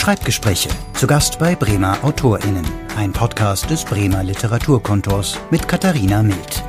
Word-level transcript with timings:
Schreibgespräche. 0.00 0.70
Zu 0.94 1.06
Gast 1.06 1.38
bei 1.38 1.54
Bremer 1.54 2.02
AutorInnen. 2.02 2.64
Ein 2.96 3.12
Podcast 3.12 3.68
des 3.68 3.84
Bremer 3.84 4.24
Literaturkontors 4.24 5.38
mit 5.50 5.68
Katharina 5.68 6.22
Mild. 6.22 6.64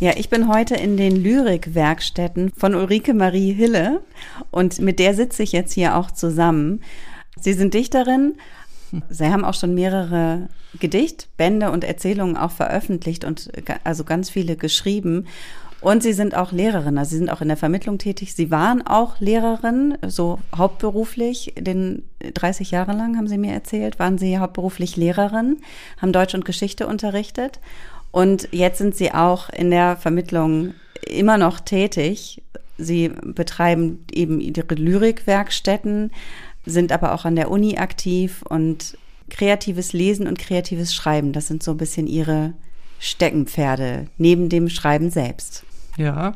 Ja, 0.00 0.16
ich 0.16 0.30
bin 0.30 0.48
heute 0.48 0.74
in 0.74 0.96
den 0.96 1.14
Lyrikwerkstätten 1.14 2.50
von 2.56 2.74
Ulrike 2.74 3.14
Marie 3.14 3.52
Hille 3.52 4.00
und 4.50 4.80
mit 4.80 4.98
der 4.98 5.14
sitze 5.14 5.44
ich 5.44 5.52
jetzt 5.52 5.72
hier 5.72 5.96
auch 5.96 6.10
zusammen. 6.10 6.82
Sie 7.40 7.52
sind 7.52 7.72
Dichterin. 7.72 8.34
Sie 9.08 9.26
haben 9.28 9.44
auch 9.44 9.54
schon 9.54 9.74
mehrere 9.74 10.48
Gedichtbände 10.80 11.70
und 11.70 11.84
Erzählungen 11.84 12.36
auch 12.36 12.50
veröffentlicht 12.50 13.24
und 13.24 13.48
also 13.84 14.02
ganz 14.02 14.28
viele 14.28 14.56
geschrieben. 14.56 15.28
Und 15.80 16.02
Sie 16.02 16.12
sind 16.12 16.36
auch 16.36 16.50
Lehrerin, 16.50 16.98
also 16.98 17.10
Sie 17.10 17.18
sind 17.18 17.30
auch 17.30 17.40
in 17.40 17.48
der 17.48 17.56
Vermittlung 17.56 17.98
tätig. 17.98 18.34
Sie 18.34 18.50
waren 18.50 18.84
auch 18.84 19.20
Lehrerin, 19.20 19.96
so 20.06 20.40
hauptberuflich, 20.56 21.54
den 21.56 22.02
30 22.34 22.72
Jahre 22.72 22.92
lang, 22.92 23.16
haben 23.16 23.28
Sie 23.28 23.38
mir 23.38 23.52
erzählt, 23.52 23.98
waren 24.00 24.18
Sie 24.18 24.38
hauptberuflich 24.38 24.96
Lehrerin, 24.96 25.58
haben 26.02 26.12
Deutsch 26.12 26.34
und 26.34 26.44
Geschichte 26.44 26.88
unterrichtet. 26.88 27.60
Und 28.10 28.48
jetzt 28.50 28.78
sind 28.78 28.96
Sie 28.96 29.12
auch 29.12 29.50
in 29.50 29.70
der 29.70 29.96
Vermittlung 29.96 30.74
immer 31.06 31.38
noch 31.38 31.60
tätig. 31.60 32.42
Sie 32.76 33.08
betreiben 33.08 34.04
eben 34.10 34.40
Ihre 34.40 34.74
Lyrikwerkstätten, 34.74 36.10
sind 36.66 36.90
aber 36.90 37.14
auch 37.14 37.24
an 37.24 37.36
der 37.36 37.52
Uni 37.52 37.78
aktiv 37.78 38.42
und 38.48 38.98
kreatives 39.30 39.92
Lesen 39.92 40.26
und 40.26 40.38
kreatives 40.38 40.94
Schreiben, 40.94 41.32
das 41.32 41.46
sind 41.46 41.62
so 41.62 41.72
ein 41.72 41.76
bisschen 41.76 42.06
Ihre 42.06 42.54
Steckenpferde 42.98 44.06
neben 44.16 44.48
dem 44.48 44.68
Schreiben 44.68 45.10
selbst. 45.10 45.64
Ja. 45.98 46.32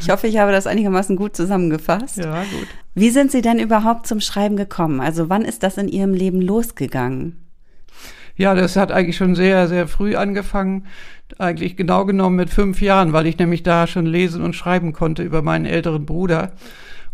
ich 0.00 0.10
hoffe, 0.10 0.26
ich 0.26 0.38
habe 0.38 0.50
das 0.50 0.66
einigermaßen 0.66 1.16
gut 1.16 1.36
zusammengefasst. 1.36 2.16
Ja, 2.16 2.42
gut. 2.42 2.66
Wie 2.94 3.10
sind 3.10 3.30
Sie 3.30 3.42
denn 3.42 3.58
überhaupt 3.58 4.06
zum 4.06 4.20
Schreiben 4.20 4.56
gekommen? 4.56 5.00
Also 5.00 5.28
wann 5.28 5.44
ist 5.44 5.62
das 5.62 5.76
in 5.76 5.88
Ihrem 5.88 6.14
Leben 6.14 6.40
losgegangen? 6.40 7.36
Ja, 8.36 8.54
das 8.54 8.74
hat 8.74 8.90
eigentlich 8.90 9.16
schon 9.16 9.36
sehr, 9.36 9.68
sehr 9.68 9.86
früh 9.86 10.16
angefangen. 10.16 10.86
Eigentlich 11.38 11.76
genau 11.76 12.04
genommen 12.04 12.36
mit 12.36 12.50
fünf 12.50 12.80
Jahren, 12.80 13.12
weil 13.12 13.26
ich 13.26 13.38
nämlich 13.38 13.62
da 13.62 13.86
schon 13.86 14.06
lesen 14.06 14.42
und 14.42 14.56
schreiben 14.56 14.92
konnte 14.92 15.22
über 15.22 15.42
meinen 15.42 15.66
älteren 15.66 16.04
Bruder. 16.06 16.52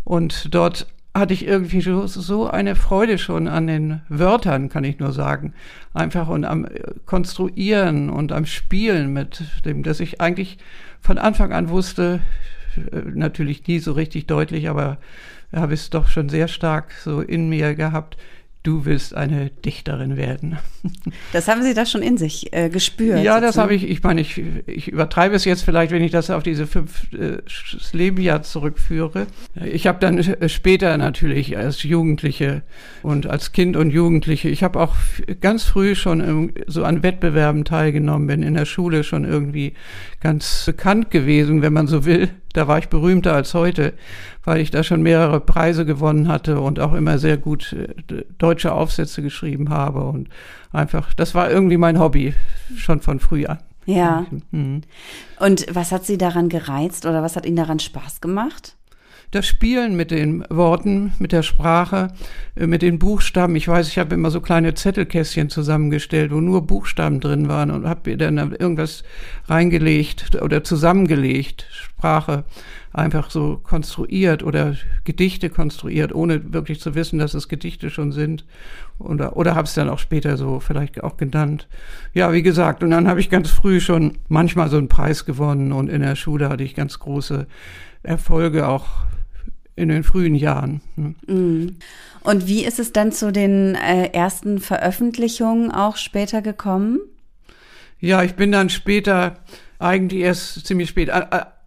Und 0.03 0.53
dort 0.53 0.87
hatte 1.13 1.33
ich 1.33 1.45
irgendwie 1.45 1.81
so 1.81 2.49
eine 2.49 2.75
Freude 2.75 3.17
schon 3.17 3.47
an 3.47 3.67
den 3.67 4.01
Wörtern, 4.07 4.69
kann 4.69 4.85
ich 4.85 4.99
nur 4.99 5.11
sagen. 5.11 5.53
Einfach 5.93 6.29
und 6.29 6.45
am 6.45 6.65
äh, 6.65 6.69
Konstruieren 7.05 8.09
und 8.09 8.31
am 8.31 8.45
Spielen 8.45 9.11
mit 9.11 9.43
dem, 9.65 9.83
dass 9.83 9.99
ich 9.99 10.21
eigentlich 10.21 10.57
von 11.01 11.17
Anfang 11.17 11.51
an 11.51 11.69
wusste, 11.69 12.21
äh, 12.91 13.01
natürlich 13.13 13.67
nie 13.67 13.79
so 13.79 13.91
richtig 13.91 14.27
deutlich, 14.27 14.69
aber 14.69 14.97
habe 15.53 15.73
es 15.73 15.89
doch 15.89 16.07
schon 16.07 16.29
sehr 16.29 16.47
stark 16.47 16.93
so 17.03 17.19
in 17.19 17.49
mir 17.49 17.75
gehabt, 17.75 18.15
du 18.63 18.85
willst 18.85 19.15
eine 19.15 19.49
Dichterin 19.49 20.17
werden. 20.17 20.57
Das 21.33 21.47
haben 21.47 21.63
Sie 21.63 21.73
da 21.73 21.85
schon 21.85 22.01
in 22.01 22.17
sich 22.17 22.51
äh, 22.53 22.69
gespürt? 22.69 23.23
Ja, 23.23 23.39
das 23.39 23.57
habe 23.57 23.73
ich, 23.73 23.87
ich 23.89 24.03
meine, 24.03 24.21
ich, 24.21 24.41
ich 24.65 24.89
übertreibe 24.89 25.35
es 25.35 25.45
jetzt 25.45 25.63
vielleicht, 25.63 25.91
wenn 25.91 26.03
ich 26.03 26.11
das 26.11 26.29
auf 26.29 26.43
diese 26.43 26.67
fünf 26.67 27.07
äh, 27.13 27.37
Lebensjahr 27.93 28.43
zurückführe. 28.43 29.27
Ich 29.63 29.87
habe 29.87 29.99
dann 29.99 30.17
äh, 30.17 30.49
später 30.49 30.97
natürlich 30.97 31.57
als 31.57 31.83
Jugendliche 31.83 32.63
und 33.03 33.27
als 33.27 33.51
Kind 33.51 33.77
und 33.77 33.91
Jugendliche, 33.91 34.49
ich 34.49 34.63
habe 34.63 34.79
auch 34.79 34.95
ganz 35.39 35.63
früh 35.63 35.95
schon 35.95 36.51
so 36.67 36.83
an 36.83 37.03
Wettbewerben 37.03 37.63
teilgenommen, 37.63 38.27
bin 38.27 38.43
in 38.43 38.55
der 38.55 38.65
Schule 38.65 39.03
schon 39.03 39.23
irgendwie 39.23 39.73
ganz 40.19 40.65
bekannt 40.65 41.11
gewesen, 41.11 41.61
wenn 41.61 41.73
man 41.73 41.87
so 41.87 42.05
will. 42.05 42.29
Da 42.53 42.67
war 42.67 42.79
ich 42.79 42.89
berühmter 42.89 43.33
als 43.33 43.53
heute, 43.53 43.93
weil 44.43 44.59
ich 44.61 44.71
da 44.71 44.83
schon 44.83 45.01
mehrere 45.01 45.39
Preise 45.39 45.85
gewonnen 45.85 46.27
hatte 46.27 46.59
und 46.59 46.79
auch 46.79 46.93
immer 46.93 47.17
sehr 47.17 47.37
gut 47.37 47.73
äh, 47.73 48.23
deutsche 48.37 48.73
Aufsätze 48.73 49.21
geschrieben 49.21 49.69
habe 49.69 50.03
und 50.03 50.29
einfach, 50.71 51.13
das 51.13 51.35
war 51.35 51.49
irgendwie 51.49 51.77
mein 51.77 51.99
Hobby 51.99 52.33
schon 52.75 53.01
von 53.01 53.19
früh 53.19 53.45
an. 53.45 53.59
Ja. 53.85 54.25
Mhm. 54.51 54.81
Und 55.39 55.65
was 55.71 55.91
hat 55.91 56.05
Sie 56.05 56.17
daran 56.17 56.49
gereizt 56.49 57.05
oder 57.05 57.23
was 57.23 57.35
hat 57.35 57.45
Ihnen 57.45 57.55
daran 57.55 57.79
Spaß 57.79 58.21
gemacht? 58.21 58.75
Das 59.31 59.47
Spielen 59.47 59.95
mit 59.95 60.11
den 60.11 60.45
Worten, 60.49 61.13
mit 61.17 61.31
der 61.31 61.41
Sprache, 61.41 62.09
äh, 62.55 62.67
mit 62.67 62.81
den 62.81 62.99
Buchstaben. 62.99 63.55
Ich 63.55 63.67
weiß, 63.67 63.87
ich 63.87 63.97
habe 63.97 64.13
immer 64.13 64.29
so 64.29 64.41
kleine 64.41 64.73
Zettelkästchen 64.73 65.49
zusammengestellt, 65.49 66.31
wo 66.31 66.41
nur 66.41 66.67
Buchstaben 66.67 67.21
drin 67.21 67.47
waren 67.47 67.71
und 67.71 67.87
habe 67.87 68.17
dann 68.17 68.37
irgendwas 68.37 69.03
reingelegt 69.47 70.41
oder 70.41 70.63
zusammengelegt, 70.63 71.65
Sprache 71.71 72.43
einfach 72.93 73.29
so 73.29 73.59
konstruiert 73.63 74.43
oder 74.43 74.75
Gedichte 75.05 75.49
konstruiert, 75.49 76.13
ohne 76.13 76.53
wirklich 76.53 76.81
zu 76.81 76.93
wissen, 76.93 77.19
dass 77.19 77.33
es 77.33 77.47
Gedichte 77.47 77.89
schon 77.89 78.11
sind. 78.11 78.43
Oder, 78.99 79.37
oder 79.37 79.55
habe 79.55 79.65
es 79.65 79.73
dann 79.73 79.89
auch 79.89 79.99
später 79.99 80.35
so 80.35 80.59
vielleicht 80.59 81.01
auch 81.03 81.15
genannt. 81.15 81.67
Ja, 82.13 82.33
wie 82.33 82.43
gesagt, 82.43 82.83
und 82.83 82.91
dann 82.91 83.07
habe 83.07 83.21
ich 83.21 83.29
ganz 83.29 83.49
früh 83.49 83.79
schon 83.79 84.17
manchmal 84.27 84.69
so 84.69 84.77
einen 84.77 84.89
Preis 84.89 85.25
gewonnen 85.25 85.71
und 85.71 85.89
in 85.89 86.01
der 86.01 86.15
Schule 86.15 86.49
hatte 86.49 86.63
ich 86.63 86.75
ganz 86.75 86.99
große 86.99 87.47
Erfolge 88.03 88.67
auch 88.67 88.87
in 89.81 89.89
den 89.89 90.03
frühen 90.03 90.35
Jahren. 90.35 90.81
Ne? 90.95 91.15
Mhm. 91.27 91.75
Und 92.21 92.47
wie 92.47 92.63
ist 92.63 92.79
es 92.79 92.93
dann 92.93 93.11
zu 93.11 93.31
den 93.31 93.75
äh, 93.75 94.07
ersten 94.13 94.59
Veröffentlichungen 94.59 95.71
auch 95.71 95.97
später 95.97 96.41
gekommen? 96.41 96.99
Ja, 97.99 98.23
ich 98.23 98.35
bin 98.35 98.51
dann 98.51 98.69
später, 98.69 99.39
eigentlich 99.79 100.21
erst 100.21 100.65
ziemlich 100.65 100.89
spät, 100.89 101.09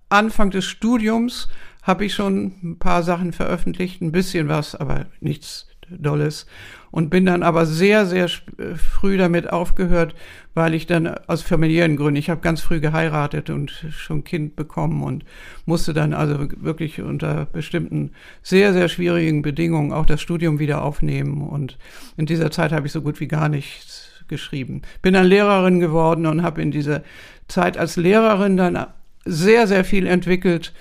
Anfang 0.08 0.50
des 0.50 0.64
Studiums 0.64 1.48
habe 1.82 2.06
ich 2.06 2.14
schon 2.14 2.54
ein 2.62 2.78
paar 2.78 3.03
Sachen 3.03 3.32
veröffentlicht, 3.32 4.00
ein 4.00 4.12
bisschen 4.12 4.48
was, 4.48 4.74
aber 4.74 5.06
nichts 5.20 5.66
Dolles. 5.91 6.47
Und 6.94 7.10
bin 7.10 7.27
dann 7.27 7.43
aber 7.43 7.66
sehr, 7.66 8.06
sehr 8.06 8.27
äh, 8.27 8.77
früh 8.77 9.16
damit 9.16 9.53
aufgehört, 9.53 10.15
weil 10.55 10.75
ich 10.75 10.87
dann 10.87 11.09
aus 11.27 11.43
familiären 11.43 11.97
Gründen, 11.97 12.15
ich 12.15 12.31
habe 12.31 12.41
ganz 12.41 12.60
früh 12.60 12.78
geheiratet 12.78 13.50
und 13.50 13.72
schon 13.91 14.22
Kind 14.22 14.55
bekommen 14.55 15.03
und 15.03 15.25
musste 15.66 15.93
dann 15.93 16.15
also 16.15 16.47
wirklich 16.59 17.00
unter 17.00 17.47
bestimmten 17.47 18.12
sehr, 18.44 18.72
sehr 18.72 18.88
schwierigen 18.88 19.43
Bedingungen 19.43 19.93
auch 19.93 20.06
das 20.06 20.22
Studium 20.22 20.60
wieder 20.60 20.84
aufnehmen. 20.84 21.49
Und 21.49 21.78
in 22.16 22.27
dieser 22.27 22.53
Zeit 22.53 22.71
habe 22.71 22.87
ich 22.87 22.93
so 22.93 23.03
gut 23.03 23.19
wie 23.19 23.27
gar 23.27 23.49
nichts 23.49 24.22
geschrieben. 24.28 24.83
Bin 25.03 25.15
dann 25.15 25.27
Lehrerin 25.27 25.81
geworden 25.81 26.27
und 26.27 26.44
habe 26.44 26.62
in 26.62 26.71
dieser 26.71 27.03
Zeit 27.49 27.77
als 27.77 27.97
Lehrerin 27.97 28.56
dann 28.56 28.87
sehr, 29.25 29.66
sehr 29.66 29.84
viel 29.84 30.06
entwickelt 30.06 30.72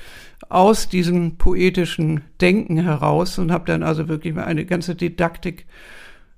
aus 0.47 0.89
diesem 0.89 1.37
poetischen 1.37 2.21
Denken 2.39 2.77
heraus 2.77 3.39
und 3.39 3.51
habe 3.51 3.65
dann 3.65 3.81
also 3.81 4.07
wirklich 4.09 4.37
eine 4.37 4.65
ganze 4.65 4.93
Didaktik 4.93 5.65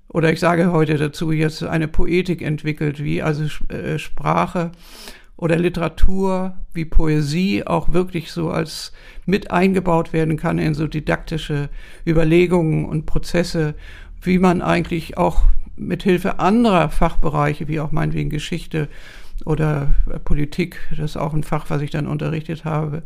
oder 0.08 0.32
ich 0.32 0.40
sage 0.40 0.72
heute 0.72 0.96
dazu 0.96 1.32
jetzt 1.32 1.62
eine 1.62 1.88
Poetik 1.88 2.42
entwickelt, 2.42 3.02
wie 3.02 3.22
also 3.22 3.44
äh, 3.68 3.98
Sprache 3.98 4.72
oder 5.36 5.56
Literatur, 5.56 6.56
wie 6.72 6.84
Poesie 6.84 7.66
auch 7.66 7.92
wirklich 7.92 8.32
so 8.32 8.50
als 8.50 8.92
mit 9.26 9.50
eingebaut 9.50 10.12
werden 10.12 10.36
kann 10.36 10.58
in 10.58 10.74
so 10.74 10.86
didaktische 10.86 11.68
Überlegungen 12.06 12.86
und 12.86 13.06
Prozesse, 13.06 13.74
wie 14.22 14.38
man 14.38 14.62
eigentlich 14.62 15.18
auch 15.18 15.42
mit 15.76 16.02
Hilfe 16.02 16.38
anderer 16.38 16.88
Fachbereiche, 16.88 17.68
wie 17.68 17.80
auch 17.80 17.92
meinetwegen 17.92 18.30
Geschichte 18.30 18.88
oder 19.44 19.94
Politik, 20.24 20.78
das 20.90 21.10
ist 21.10 21.16
auch 21.16 21.34
ein 21.34 21.42
Fach, 21.42 21.66
was 21.68 21.82
ich 21.82 21.90
dann 21.90 22.06
unterrichtet 22.06 22.64
habe, 22.64 23.02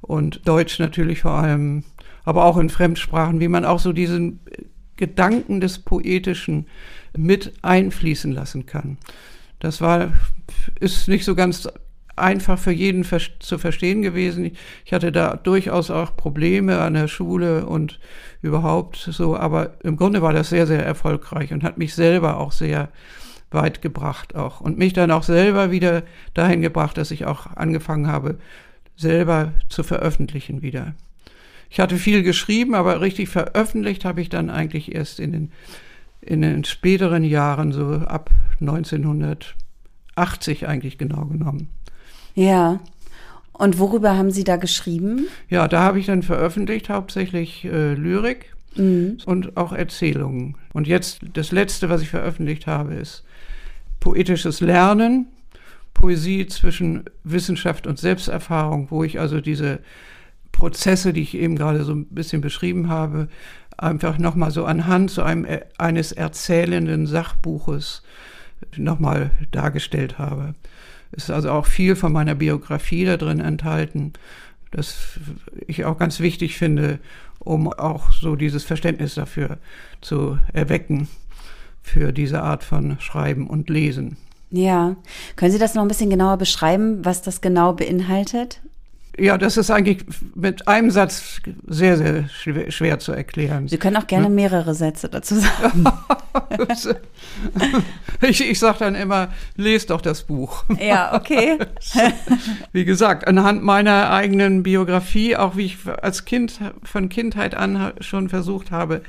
und 0.00 0.46
Deutsch 0.48 0.78
natürlich 0.78 1.20
vor 1.20 1.32
allem, 1.32 1.84
aber 2.24 2.44
auch 2.44 2.56
in 2.56 2.70
Fremdsprachen, 2.70 3.40
wie 3.40 3.48
man 3.48 3.64
auch 3.64 3.80
so 3.80 3.92
diesen 3.92 4.40
Gedanken 4.98 5.62
des 5.62 5.78
Poetischen 5.78 6.66
mit 7.16 7.54
einfließen 7.62 8.32
lassen 8.32 8.66
kann. 8.66 8.98
Das 9.60 9.80
war, 9.80 10.12
ist 10.78 11.08
nicht 11.08 11.24
so 11.24 11.34
ganz 11.34 11.66
einfach 12.16 12.58
für 12.58 12.72
jeden 12.72 13.04
zu 13.04 13.58
verstehen 13.58 14.02
gewesen. 14.02 14.52
Ich 14.84 14.92
hatte 14.92 15.12
da 15.12 15.36
durchaus 15.36 15.90
auch 15.90 16.16
Probleme 16.16 16.80
an 16.80 16.94
der 16.94 17.08
Schule 17.08 17.64
und 17.64 17.98
überhaupt 18.42 18.96
so, 18.96 19.36
aber 19.36 19.74
im 19.82 19.96
Grunde 19.96 20.20
war 20.20 20.32
das 20.32 20.50
sehr, 20.50 20.66
sehr 20.66 20.84
erfolgreich 20.84 21.52
und 21.52 21.62
hat 21.62 21.78
mich 21.78 21.94
selber 21.94 22.38
auch 22.38 22.52
sehr 22.52 22.88
weit 23.50 23.80
gebracht 23.80 24.34
auch 24.34 24.60
und 24.60 24.76
mich 24.76 24.92
dann 24.92 25.10
auch 25.10 25.22
selber 25.22 25.70
wieder 25.70 26.02
dahin 26.34 26.60
gebracht, 26.60 26.98
dass 26.98 27.10
ich 27.10 27.24
auch 27.24 27.46
angefangen 27.56 28.06
habe, 28.06 28.38
selber 28.96 29.52
zu 29.68 29.82
veröffentlichen 29.82 30.60
wieder. 30.60 30.94
Ich 31.70 31.80
hatte 31.80 31.96
viel 31.96 32.22
geschrieben, 32.22 32.74
aber 32.74 33.00
richtig 33.00 33.28
veröffentlicht 33.28 34.04
habe 34.04 34.20
ich 34.20 34.28
dann 34.28 34.50
eigentlich 34.50 34.94
erst 34.94 35.20
in 35.20 35.32
den, 35.32 35.52
in 36.20 36.42
den 36.42 36.64
späteren 36.64 37.24
Jahren, 37.24 37.72
so 37.72 37.86
ab 37.86 38.30
1980 38.60 40.66
eigentlich 40.66 40.98
genau 40.98 41.26
genommen. 41.26 41.68
Ja. 42.34 42.80
Und 43.52 43.78
worüber 43.78 44.16
haben 44.16 44.30
Sie 44.30 44.44
da 44.44 44.56
geschrieben? 44.56 45.26
Ja, 45.48 45.66
da 45.66 45.82
habe 45.82 45.98
ich 45.98 46.06
dann 46.06 46.22
veröffentlicht, 46.22 46.88
hauptsächlich 46.88 47.64
äh, 47.64 47.94
Lyrik 47.94 48.54
mhm. 48.76 49.18
und 49.26 49.56
auch 49.56 49.72
Erzählungen. 49.72 50.56
Und 50.72 50.86
jetzt 50.86 51.20
das 51.34 51.50
letzte, 51.50 51.88
was 51.88 52.00
ich 52.00 52.08
veröffentlicht 52.08 52.66
habe, 52.66 52.94
ist 52.94 53.24
poetisches 54.00 54.60
Lernen, 54.60 55.26
Poesie 55.92 56.46
zwischen 56.46 57.02
Wissenschaft 57.24 57.88
und 57.88 57.98
Selbsterfahrung, 57.98 58.86
wo 58.90 59.02
ich 59.02 59.18
also 59.18 59.40
diese 59.40 59.80
Prozesse, 60.58 61.12
die 61.12 61.22
ich 61.22 61.36
eben 61.36 61.54
gerade 61.54 61.84
so 61.84 61.92
ein 61.92 62.06
bisschen 62.06 62.40
beschrieben 62.40 62.88
habe, 62.88 63.28
einfach 63.76 64.18
nochmal 64.18 64.50
so 64.50 64.64
anhand 64.64 65.10
so 65.10 65.22
einem, 65.22 65.44
äh, 65.44 65.60
eines 65.78 66.10
erzählenden 66.10 67.06
Sachbuches 67.06 68.02
nochmal 68.76 69.30
dargestellt 69.52 70.18
habe. 70.18 70.54
Es 71.12 71.24
ist 71.24 71.30
also 71.30 71.52
auch 71.52 71.64
viel 71.64 71.94
von 71.94 72.12
meiner 72.12 72.34
Biografie 72.34 73.04
da 73.04 73.16
drin 73.16 73.38
enthalten, 73.38 74.14
das 74.72 75.20
ich 75.66 75.84
auch 75.84 75.96
ganz 75.96 76.18
wichtig 76.18 76.58
finde, 76.58 76.98
um 77.38 77.72
auch 77.72 78.10
so 78.10 78.34
dieses 78.34 78.64
Verständnis 78.64 79.14
dafür 79.14 79.58
zu 80.00 80.38
erwecken, 80.52 81.08
für 81.82 82.12
diese 82.12 82.42
Art 82.42 82.64
von 82.64 82.98
Schreiben 83.00 83.46
und 83.46 83.70
Lesen. 83.70 84.16
Ja, 84.50 84.96
können 85.36 85.52
Sie 85.52 85.58
das 85.58 85.74
noch 85.74 85.82
ein 85.82 85.88
bisschen 85.88 86.10
genauer 86.10 86.36
beschreiben, 86.36 87.04
was 87.04 87.22
das 87.22 87.40
genau 87.40 87.74
beinhaltet? 87.74 88.60
Ja, 89.18 89.36
das 89.36 89.56
ist 89.56 89.70
eigentlich 89.70 90.04
mit 90.34 90.68
einem 90.68 90.90
Satz 90.90 91.40
sehr, 91.66 91.96
sehr 91.96 92.28
schwer, 92.28 92.70
schwer 92.70 92.98
zu 92.98 93.12
erklären. 93.12 93.66
Sie 93.68 93.78
können 93.78 93.96
auch 93.96 94.06
gerne 94.06 94.28
mehrere 94.28 94.74
Sätze 94.74 95.08
dazu 95.08 95.36
sagen. 95.36 95.84
ich 98.22 98.48
ich 98.48 98.58
sage 98.58 98.78
dann 98.78 98.94
immer, 98.94 99.28
lest 99.56 99.90
doch 99.90 100.00
das 100.00 100.22
Buch. 100.22 100.64
Ja, 100.80 101.14
okay. 101.14 101.58
wie 102.72 102.84
gesagt, 102.84 103.26
anhand 103.26 103.62
meiner 103.62 104.10
eigenen 104.10 104.62
Biografie, 104.62 105.36
auch 105.36 105.56
wie 105.56 105.66
ich 105.66 105.78
als 106.00 106.24
Kind 106.24 106.60
von 106.84 107.08
Kindheit 107.08 107.54
an 107.54 107.92
schon 108.00 108.28
versucht 108.28 108.70
habe, 108.70 109.02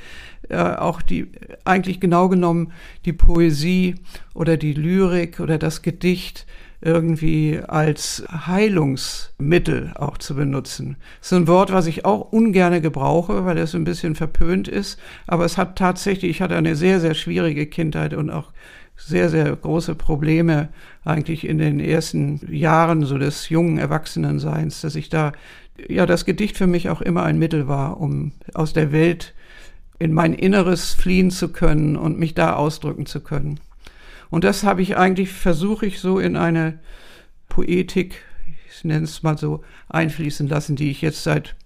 äh, 0.48 0.56
auch 0.56 1.02
die 1.02 1.28
eigentlich 1.64 2.00
genau 2.00 2.28
genommen 2.28 2.72
die 3.04 3.12
Poesie 3.12 3.94
oder 4.34 4.56
die 4.56 4.72
Lyrik 4.72 5.38
oder 5.38 5.58
das 5.58 5.82
Gedicht 5.82 6.46
irgendwie 6.82 7.60
als 7.66 8.24
Heilungsmittel 8.30 9.92
auch 9.96 10.16
zu 10.16 10.34
benutzen. 10.34 10.96
Das 11.18 11.32
ist 11.32 11.38
ein 11.38 11.46
Wort, 11.46 11.72
was 11.72 11.86
ich 11.86 12.04
auch 12.04 12.32
ungerne 12.32 12.80
gebrauche, 12.80 13.44
weil 13.44 13.58
es 13.58 13.74
ein 13.74 13.84
bisschen 13.84 14.14
verpönt 14.14 14.66
ist. 14.66 14.98
Aber 15.26 15.44
es 15.44 15.58
hat 15.58 15.76
tatsächlich, 15.76 16.30
ich 16.30 16.42
hatte 16.42 16.56
eine 16.56 16.76
sehr, 16.76 17.00
sehr 17.00 17.14
schwierige 17.14 17.66
Kindheit 17.66 18.14
und 18.14 18.30
auch 18.30 18.52
sehr, 18.96 19.28
sehr 19.28 19.54
große 19.54 19.94
Probleme 19.94 20.68
eigentlich 21.04 21.46
in 21.46 21.58
den 21.58 21.80
ersten 21.80 22.40
Jahren 22.50 23.04
so 23.04 23.18
des 23.18 23.48
jungen 23.48 23.78
Erwachsenenseins, 23.78 24.80
dass 24.80 24.94
ich 24.94 25.08
da, 25.08 25.32
ja, 25.88 26.06
das 26.06 26.24
Gedicht 26.24 26.56
für 26.56 26.66
mich 26.66 26.88
auch 26.88 27.00
immer 27.00 27.24
ein 27.24 27.38
Mittel 27.38 27.68
war, 27.68 28.00
um 28.00 28.32
aus 28.54 28.72
der 28.72 28.92
Welt 28.92 29.34
in 29.98 30.12
mein 30.14 30.32
Inneres 30.32 30.94
fliehen 30.94 31.30
zu 31.30 31.48
können 31.50 31.96
und 31.96 32.18
mich 32.18 32.34
da 32.34 32.54
ausdrücken 32.54 33.06
zu 33.06 33.20
können. 33.20 33.60
Und 34.30 34.44
das 34.44 34.62
habe 34.62 34.80
ich 34.82 34.96
eigentlich, 34.96 35.30
versuche 35.32 35.86
ich 35.86 36.00
so 36.00 36.18
in 36.18 36.36
eine 36.36 36.78
Poetik, 37.48 38.22
ich 38.68 38.84
nenne 38.84 39.04
es 39.04 39.22
mal 39.22 39.36
so, 39.36 39.62
einfließen 39.88 40.48
lassen, 40.48 40.76
die 40.76 40.90
ich 40.90 41.02
jetzt 41.02 41.24
seit, 41.24 41.56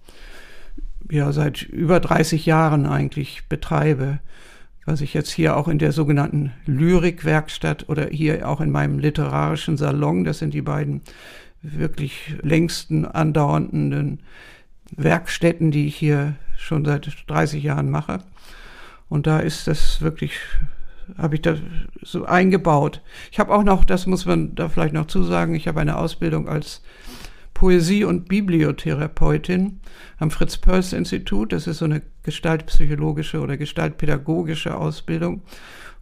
ja, 1.09 1.31
seit 1.31 1.61
über 1.61 1.99
30 1.99 2.45
Jahren 2.45 2.85
eigentlich 2.85 3.47
betreibe. 3.47 4.19
Was 4.87 5.01
ich 5.01 5.13
jetzt 5.13 5.31
hier 5.31 5.57
auch 5.57 5.67
in 5.67 5.79
der 5.79 5.91
sogenannten 5.91 6.51
Lyrikwerkstatt 6.65 7.89
oder 7.89 8.07
hier 8.07 8.47
auch 8.47 8.61
in 8.61 8.71
meinem 8.71 8.99
literarischen 8.99 9.77
Salon, 9.77 10.23
das 10.23 10.39
sind 10.39 10.53
die 10.53 10.61
beiden 10.61 11.01
wirklich 11.61 12.35
längsten 12.41 13.05
andauernden 13.05 14.19
Werkstätten, 14.95 15.71
die 15.71 15.87
ich 15.87 15.95
hier 15.95 16.35
schon 16.57 16.85
seit 16.85 17.09
30 17.27 17.63
Jahren 17.63 17.89
mache. 17.89 18.19
Und 19.09 19.27
da 19.27 19.39
ist 19.39 19.67
das 19.67 20.01
wirklich 20.01 20.33
habe 21.17 21.35
ich 21.35 21.41
da 21.41 21.55
so 22.01 22.25
eingebaut. 22.25 23.01
Ich 23.31 23.39
habe 23.39 23.53
auch 23.53 23.63
noch, 23.63 23.85
das 23.85 24.05
muss 24.05 24.25
man 24.25 24.55
da 24.55 24.69
vielleicht 24.69 24.93
noch 24.93 25.07
zusagen, 25.07 25.55
ich 25.55 25.67
habe 25.67 25.81
eine 25.81 25.97
Ausbildung 25.97 26.47
als 26.47 26.81
Poesie- 27.53 28.03
und 28.03 28.27
Bibliotherapeutin 28.27 29.79
am 30.17 30.29
Fritz-Perls-Institut. 30.29 31.53
Das 31.53 31.67
ist 31.67 31.77
so 31.77 31.85
eine 31.85 32.01
gestaltpsychologische 32.23 33.39
oder 33.39 33.57
gestaltpädagogische 33.57 34.75
Ausbildung, 34.77 35.41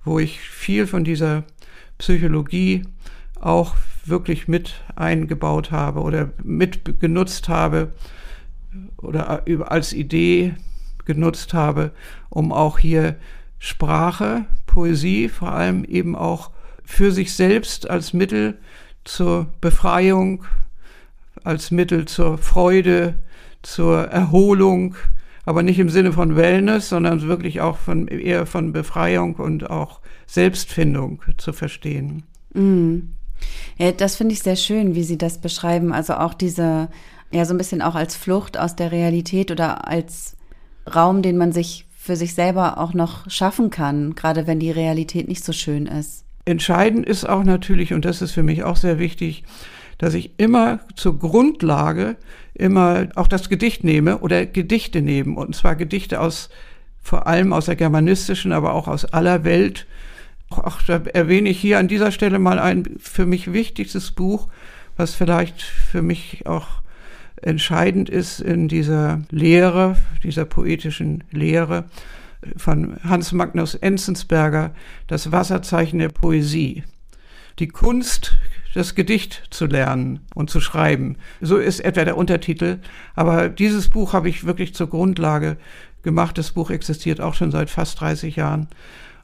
wo 0.03 0.19
ich 0.19 0.39
viel 0.39 0.87
von 0.87 1.03
dieser 1.03 1.43
Psychologie 1.99 2.83
auch 3.39 3.75
wirklich 4.05 4.47
mit 4.47 4.83
eingebaut 4.95 5.71
habe 5.71 6.01
oder 6.01 6.31
mit 6.43 6.99
genutzt 6.99 7.49
habe 7.49 7.93
oder 8.97 9.43
als 9.69 9.93
Idee 9.93 10.55
genutzt 11.05 11.53
habe, 11.53 11.91
um 12.29 12.51
auch 12.51 12.79
hier 12.79 13.15
Sprache, 13.59 14.45
Poesie 14.73 15.29
vor 15.29 15.51
allem 15.51 15.85
eben 15.85 16.15
auch 16.15 16.49
für 16.83 17.11
sich 17.11 17.33
selbst 17.33 17.89
als 17.89 18.11
Mittel 18.11 18.57
zur 19.03 19.47
Befreiung, 19.61 20.45
als 21.43 21.69
Mittel 21.69 22.05
zur 22.05 22.39
Freude, 22.39 23.15
zur 23.61 24.05
Erholung, 24.05 24.95
aber 25.45 25.61
nicht 25.61 25.77
im 25.77 25.89
Sinne 25.89 26.11
von 26.11 26.35
Wellness, 26.35 26.89
sondern 26.89 27.21
wirklich 27.27 27.61
auch 27.61 27.77
von 27.77 28.07
eher 28.07 28.45
von 28.47 28.73
Befreiung 28.73 29.35
und 29.35 29.69
auch 29.69 29.99
Selbstfindung 30.25 31.21
zu 31.37 31.53
verstehen. 31.53 32.23
Mm. 32.53 33.13
Ja, 33.77 33.91
das 33.91 34.15
finde 34.15 34.33
ich 34.33 34.41
sehr 34.41 34.55
schön, 34.55 34.95
wie 34.95 35.03
Sie 35.03 35.17
das 35.17 35.39
beschreiben. 35.39 35.93
Also 35.93 36.13
auch 36.15 36.33
diese, 36.33 36.89
ja, 37.31 37.45
so 37.45 37.53
ein 37.53 37.57
bisschen 37.57 37.81
auch 37.81 37.95
als 37.95 38.15
Flucht 38.15 38.57
aus 38.57 38.75
der 38.75 38.91
Realität 38.91 39.51
oder 39.51 39.87
als 39.87 40.37
Raum, 40.93 41.21
den 41.21 41.37
man 41.37 41.51
sich 41.51 41.85
für 42.03 42.17
sich 42.17 42.33
selber 42.33 42.79
auch 42.79 42.93
noch 42.93 43.29
schaffen 43.31 43.69
kann, 43.69 44.13
gerade 44.13 44.45
wenn 44.45 44.59
die 44.59 44.71
Realität 44.71 45.29
nicht 45.29 45.41
so 45.41 45.53
schön 45.53 45.85
ist. 45.85 46.25
Entscheidend 46.43 47.05
ist 47.05 47.23
auch 47.23 47.45
natürlich, 47.45 47.93
und 47.93 48.03
das 48.03 48.21
ist 48.21 48.33
für 48.33 48.43
mich 48.43 48.65
auch 48.65 48.75
sehr 48.75 48.99
wichtig, 48.99 49.45
dass 49.99 50.13
ich 50.13 50.31
immer 50.37 50.81
zur 50.97 51.17
Grundlage 51.17 52.17
immer 52.55 53.07
auch 53.15 53.29
das 53.29 53.47
Gedicht 53.47 53.85
nehme 53.85 54.17
oder 54.17 54.45
Gedichte 54.45 55.01
nehme, 55.01 55.39
und 55.39 55.55
zwar 55.55 55.77
Gedichte 55.77 56.19
aus, 56.19 56.49
vor 57.01 57.25
allem 57.25 57.53
aus 57.53 57.67
der 57.67 57.77
germanistischen, 57.77 58.51
aber 58.51 58.73
auch 58.73 58.89
aus 58.89 59.05
aller 59.05 59.45
Welt. 59.45 59.87
Auch 60.49 60.81
da 60.81 61.01
erwähne 61.13 61.47
ich 61.47 61.59
hier 61.61 61.79
an 61.79 61.87
dieser 61.87 62.11
Stelle 62.11 62.37
mal 62.37 62.59
ein 62.59 62.97
für 62.99 63.25
mich 63.25 63.53
wichtigstes 63.53 64.11
Buch, 64.11 64.49
was 64.97 65.15
vielleicht 65.15 65.61
für 65.61 66.01
mich 66.01 66.47
auch 66.47 66.82
entscheidend 67.43 68.09
ist 68.09 68.39
in 68.39 68.67
dieser 68.67 69.21
Lehre, 69.29 69.97
dieser 70.23 70.45
poetischen 70.45 71.23
Lehre 71.31 71.85
von 72.57 72.97
Hans 73.03 73.31
Magnus 73.31 73.75
Enzensberger, 73.75 74.73
das 75.07 75.31
Wasserzeichen 75.31 75.99
der 75.99 76.09
Poesie. 76.09 76.83
Die 77.59 77.67
Kunst, 77.67 78.37
das 78.73 78.95
Gedicht 78.95 79.43
zu 79.51 79.65
lernen 79.65 80.21
und 80.33 80.49
zu 80.49 80.59
schreiben. 80.59 81.17
So 81.41 81.57
ist 81.57 81.79
etwa 81.79 82.03
der 82.05 82.17
Untertitel. 82.17 82.79
Aber 83.15 83.49
dieses 83.49 83.89
Buch 83.89 84.13
habe 84.13 84.29
ich 84.29 84.45
wirklich 84.45 84.73
zur 84.73 84.89
Grundlage 84.89 85.57
gemacht. 86.01 86.37
Das 86.37 86.51
Buch 86.51 86.71
existiert 86.71 87.21
auch 87.21 87.35
schon 87.35 87.51
seit 87.51 87.69
fast 87.69 88.01
30 88.01 88.35
Jahren. 88.35 88.67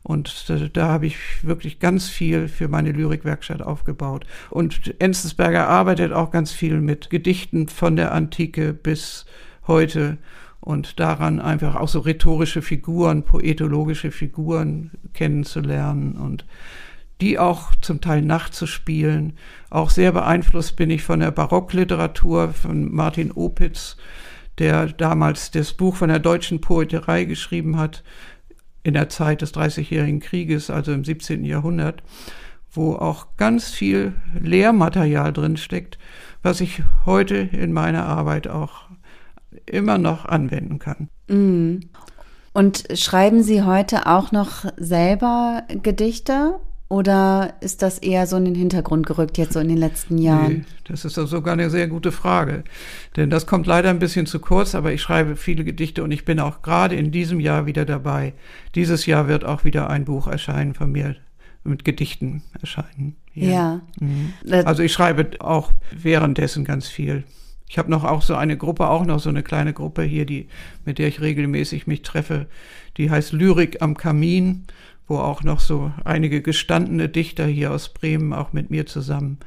Und 0.09 0.49
da, 0.49 0.55
da 0.55 0.87
habe 0.87 1.05
ich 1.05 1.17
wirklich 1.43 1.77
ganz 1.77 2.09
viel 2.09 2.47
für 2.47 2.67
meine 2.67 2.91
Lyrikwerkstatt 2.91 3.61
aufgebaut. 3.61 4.25
Und 4.49 4.99
Enzensberger 4.99 5.67
arbeitet 5.67 6.13
auch 6.13 6.31
ganz 6.31 6.51
viel 6.51 6.81
mit 6.81 7.11
Gedichten 7.11 7.67
von 7.67 7.95
der 7.95 8.11
Antike 8.11 8.73
bis 8.73 9.27
heute 9.67 10.17
und 10.61 10.99
daran 10.99 11.39
einfach 11.39 11.75
auch 11.75 11.89
so 11.89 11.99
rhetorische 11.99 12.63
Figuren, 12.63 13.21
poetologische 13.21 14.09
Figuren 14.09 14.89
kennenzulernen 15.13 16.13
und 16.13 16.43
die 17.21 17.37
auch 17.37 17.75
zum 17.75 18.01
Teil 18.01 18.23
nachzuspielen. 18.23 19.33
Auch 19.69 19.91
sehr 19.91 20.11
beeinflusst 20.11 20.75
bin 20.75 20.89
ich 20.89 21.03
von 21.03 21.19
der 21.19 21.29
Barockliteratur 21.29 22.51
von 22.53 22.91
Martin 22.91 23.31
Opitz, 23.31 23.95
der 24.57 24.87
damals 24.87 25.51
das 25.51 25.73
Buch 25.73 25.97
von 25.97 26.09
der 26.09 26.17
deutschen 26.17 26.61
Poeterei 26.61 27.25
geschrieben 27.25 27.77
hat, 27.77 28.03
in 28.89 28.95
der 28.95 29.09
Zeit 29.09 29.41
des 29.41 29.51
Dreißigjährigen 29.51 30.19
Krieges, 30.19 30.69
also 30.69 30.91
im 30.91 31.05
17. 31.05 31.45
Jahrhundert, 31.45 32.03
wo 32.71 32.93
auch 32.95 33.27
ganz 33.37 33.69
viel 33.69 34.13
Lehrmaterial 34.39 35.31
drin 35.31 35.57
steckt, 35.57 35.97
was 36.43 36.59
ich 36.59 36.81
heute 37.05 37.35
in 37.35 37.71
meiner 37.71 38.05
Arbeit 38.05 38.47
auch 38.47 38.89
immer 39.65 39.97
noch 39.97 40.25
anwenden 40.25 40.79
kann. 40.79 41.09
Mm. 41.27 41.79
Und 42.53 42.83
schreiben 42.95 43.43
Sie 43.43 43.61
heute 43.63 44.07
auch 44.07 44.31
noch 44.31 44.65
selber 44.75 45.63
Gedichte 45.67 46.59
oder 46.89 47.53
ist 47.61 47.83
das 47.83 47.99
eher 47.99 48.25
so 48.25 48.35
in 48.35 48.45
den 48.45 48.55
Hintergrund 48.55 49.05
gerückt 49.05 49.37
jetzt 49.37 49.53
so 49.53 49.59
in 49.59 49.67
den 49.67 49.77
letzten 49.77 50.17
Jahren? 50.17 50.47
Nee, 50.47 50.65
das 50.85 51.05
ist 51.05 51.13
sogar 51.13 51.53
eine 51.53 51.69
sehr 51.69 51.87
gute 51.87 52.11
Frage. 52.11 52.63
Denn 53.15 53.29
das 53.29 53.45
kommt 53.45 53.67
leider 53.67 53.91
ein 53.91 53.99
bisschen 53.99 54.25
zu 54.25 54.39
kurz, 54.39 54.73
aber 54.73 54.91
ich 54.91 54.99
schreibe 54.99 55.35
viele 55.35 55.63
Gedichte 55.63 56.03
und 56.03 56.11
ich 56.11 56.25
bin 56.25 56.39
auch 56.39 56.63
gerade 56.63 56.95
in 56.95 57.11
diesem 57.11 57.39
Jahr 57.39 57.67
wieder 57.67 57.85
dabei. 57.85 58.33
Dieses 58.73 59.05
Jahr 59.05 59.27
wird 59.27 59.45
auch 59.45 59.63
wieder 59.65 59.87
ein 59.87 60.05
Buch 60.05 60.25
erscheinen 60.25 60.73
von 60.73 60.91
mir 60.91 61.15
mit 61.63 61.85
Gedichten 61.85 62.41
erscheinen. 62.59 63.15
Ja. 63.35 63.49
ja. 63.49 63.81
Mhm. 63.99 64.33
Also 64.65 64.81
ich 64.81 64.91
schreibe 64.91 65.29
auch 65.41 65.71
währenddessen 65.91 66.65
ganz 66.65 66.87
viel. 66.87 67.23
Ich 67.67 67.77
habe 67.77 67.91
noch 67.91 68.03
auch 68.03 68.23
so 68.23 68.33
eine 68.33 68.57
Gruppe, 68.57 68.89
auch 68.89 69.05
noch 69.05 69.19
so 69.19 69.29
eine 69.29 69.43
kleine 69.43 69.73
Gruppe 69.73 70.01
hier, 70.01 70.25
die, 70.25 70.47
mit 70.85 70.97
der 70.97 71.07
ich 71.07 71.21
regelmäßig 71.21 71.85
mich 71.85 72.01
treffe. 72.01 72.47
Die 72.97 73.11
heißt 73.11 73.31
Lyrik 73.31 73.83
am 73.83 73.95
Kamin 73.95 74.65
wo 75.09 75.17
auch 75.17 75.43
noch 75.43 75.59
so 75.59 75.91
einige 76.05 76.41
gestandene 76.41 77.09
Dichter 77.09 77.45
hier 77.45 77.71
aus 77.71 77.89
Bremen 77.89 78.31
auch 78.31 78.53
mit 78.53 78.69
mir 78.69 78.85
zusammen. 78.85 79.39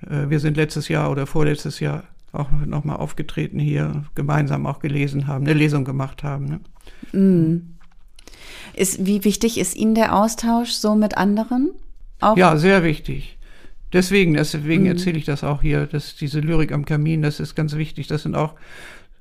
Äh, 0.00 0.30
wir 0.30 0.40
sind 0.40 0.56
letztes 0.56 0.88
Jahr 0.88 1.10
oder 1.10 1.26
vorletztes 1.26 1.80
Jahr 1.80 2.04
auch 2.32 2.50
nochmal 2.50 2.96
aufgetreten 2.96 3.58
hier, 3.58 4.04
gemeinsam 4.14 4.66
auch 4.66 4.80
gelesen 4.80 5.26
haben, 5.26 5.44
eine 5.44 5.54
Lesung 5.54 5.84
gemacht 5.84 6.22
haben. 6.22 6.60
Ne? 7.12 7.18
Mm. 7.18 7.76
Ist, 8.74 9.06
wie 9.06 9.24
wichtig 9.24 9.58
ist 9.58 9.76
Ihnen 9.76 9.94
der 9.94 10.14
Austausch 10.16 10.70
so 10.70 10.94
mit 10.96 11.16
anderen? 11.16 11.70
Auch? 12.20 12.36
Ja, 12.36 12.56
sehr 12.56 12.82
wichtig. 12.82 13.38
Deswegen, 13.92 14.34
deswegen 14.34 14.82
mhm. 14.82 14.90
erzähle 14.90 15.18
ich 15.18 15.24
das 15.24 15.44
auch 15.44 15.62
hier, 15.62 15.86
dass 15.86 16.16
diese 16.16 16.40
Lyrik 16.40 16.72
am 16.72 16.84
Kamin, 16.84 17.22
das 17.22 17.40
ist 17.40 17.54
ganz 17.54 17.76
wichtig. 17.76 18.08
Das 18.08 18.22
sind 18.22 18.34
auch 18.34 18.54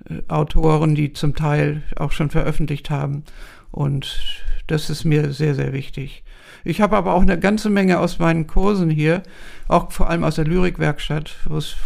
äh, 0.10 0.22
Autoren, 0.27 0.96
die 0.96 1.13
zum 1.13 1.36
Teil 1.36 1.84
auch 1.96 2.12
schon 2.12 2.29
veröffentlicht 2.29 2.89
haben. 2.89 3.24
Und 3.72 4.20
das 4.67 4.89
ist 4.89 5.05
mir 5.05 5.31
sehr, 5.31 5.55
sehr 5.55 5.74
wichtig. 5.74 6.24
Ich 6.63 6.81
habe 6.81 6.98
aber 6.98 7.13
auch 7.13 7.22
eine 7.22 7.39
ganze 7.39 7.69
Menge 7.69 8.00
aus 8.00 8.19
meinen 8.19 8.48
Kursen 8.48 8.89
hier, 8.89 9.22
auch 9.67 9.91
vor 9.91 10.10
allem 10.10 10.24
aus 10.24 10.36
der 10.36 10.45
Lyrikwerkstatt, 10.45 11.36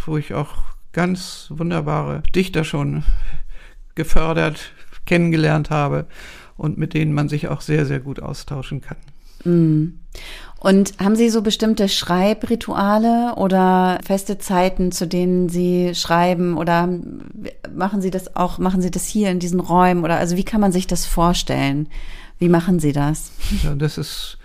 wo 0.06 0.16
ich 0.16 0.34
auch 0.34 0.54
ganz 0.92 1.46
wunderbare 1.50 2.22
Dichter 2.34 2.64
schon 2.64 3.04
gefördert, 3.94 4.72
kennengelernt 5.04 5.70
habe 5.70 6.06
und 6.56 6.78
mit 6.78 6.94
denen 6.94 7.12
man 7.12 7.28
sich 7.28 7.48
auch 7.48 7.60
sehr, 7.60 7.84
sehr 7.84 8.00
gut 8.00 8.20
austauschen 8.20 8.80
kann. 8.80 8.96
Mm. 9.44 10.00
Und 10.58 10.92
haben 10.98 11.16
Sie 11.16 11.30
so 11.30 11.40
bestimmte 11.40 11.88
Schreibrituale 11.88 13.34
oder 13.36 13.98
feste 14.04 14.36
Zeiten, 14.36 14.92
zu 14.92 15.06
denen 15.06 15.48
Sie 15.48 15.94
schreiben 15.94 16.58
oder 16.58 16.86
machen 17.74 18.02
Sie 18.02 18.10
das 18.10 18.36
auch, 18.36 18.58
machen 18.58 18.82
Sie 18.82 18.90
das 18.90 19.06
hier 19.06 19.30
in 19.30 19.38
diesen 19.38 19.60
Räumen 19.60 20.04
oder 20.04 20.18
also 20.18 20.36
wie 20.36 20.44
kann 20.44 20.60
man 20.60 20.72
sich 20.72 20.86
das 20.86 21.06
vorstellen? 21.06 21.88
Wie 22.40 22.48
machen 22.48 22.80
Sie 22.80 22.92
das? 22.92 23.30
Ja, 23.62 23.74
das 23.74 23.98
ist, 23.98 24.38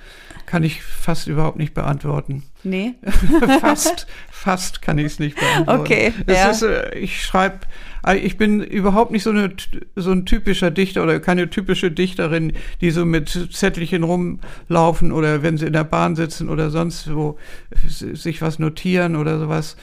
kann 0.46 0.64
ich 0.64 0.84
fast 0.84 1.28
überhaupt 1.28 1.58
nicht 1.58 1.74
beantworten. 1.74 2.44
Nee? 2.64 2.94
fast, 3.62 4.06
fast 4.30 4.84
kann 4.84 5.00
ich 5.00 5.06
es 5.08 5.20
nicht 5.20 5.40
beantworten. 5.40 5.82
Okay. 5.82 6.14
Ja. 6.28 6.52
Ist, 6.52 6.62
äh, 6.62 6.96
ich 6.96 7.24
schreibe 7.24 7.62
Ah, 8.08 8.14
ich 8.14 8.38
bin 8.38 8.62
überhaupt 8.62 9.10
nicht 9.10 9.24
so, 9.24 9.32
eine, 9.32 9.52
so 9.96 10.12
ein 10.12 10.28
typischer 10.28 10.70
Dichter 10.70 11.02
oder 11.02 11.20
keine 11.20 11.50
typische 11.50 11.90
Dichterin, 11.90 12.54
die 12.80 12.92
so 12.92 13.04
mit 13.04 13.30
Zettelchen 13.52 14.04
rumlaufen 14.04 15.12
oder 15.12 15.42
wenn 15.42 15.58
sie 15.58 15.66
in 15.66 15.74
der 15.74 15.86
Bahn 15.86 16.16
sitzen 16.16 16.50
oder 16.50 16.70
sonst 16.70 17.12
wo 17.12 17.40
sich 17.88 18.44
was 18.44 18.60
notieren 18.60 19.16
oder 19.16 19.40
sowas. 19.40 19.76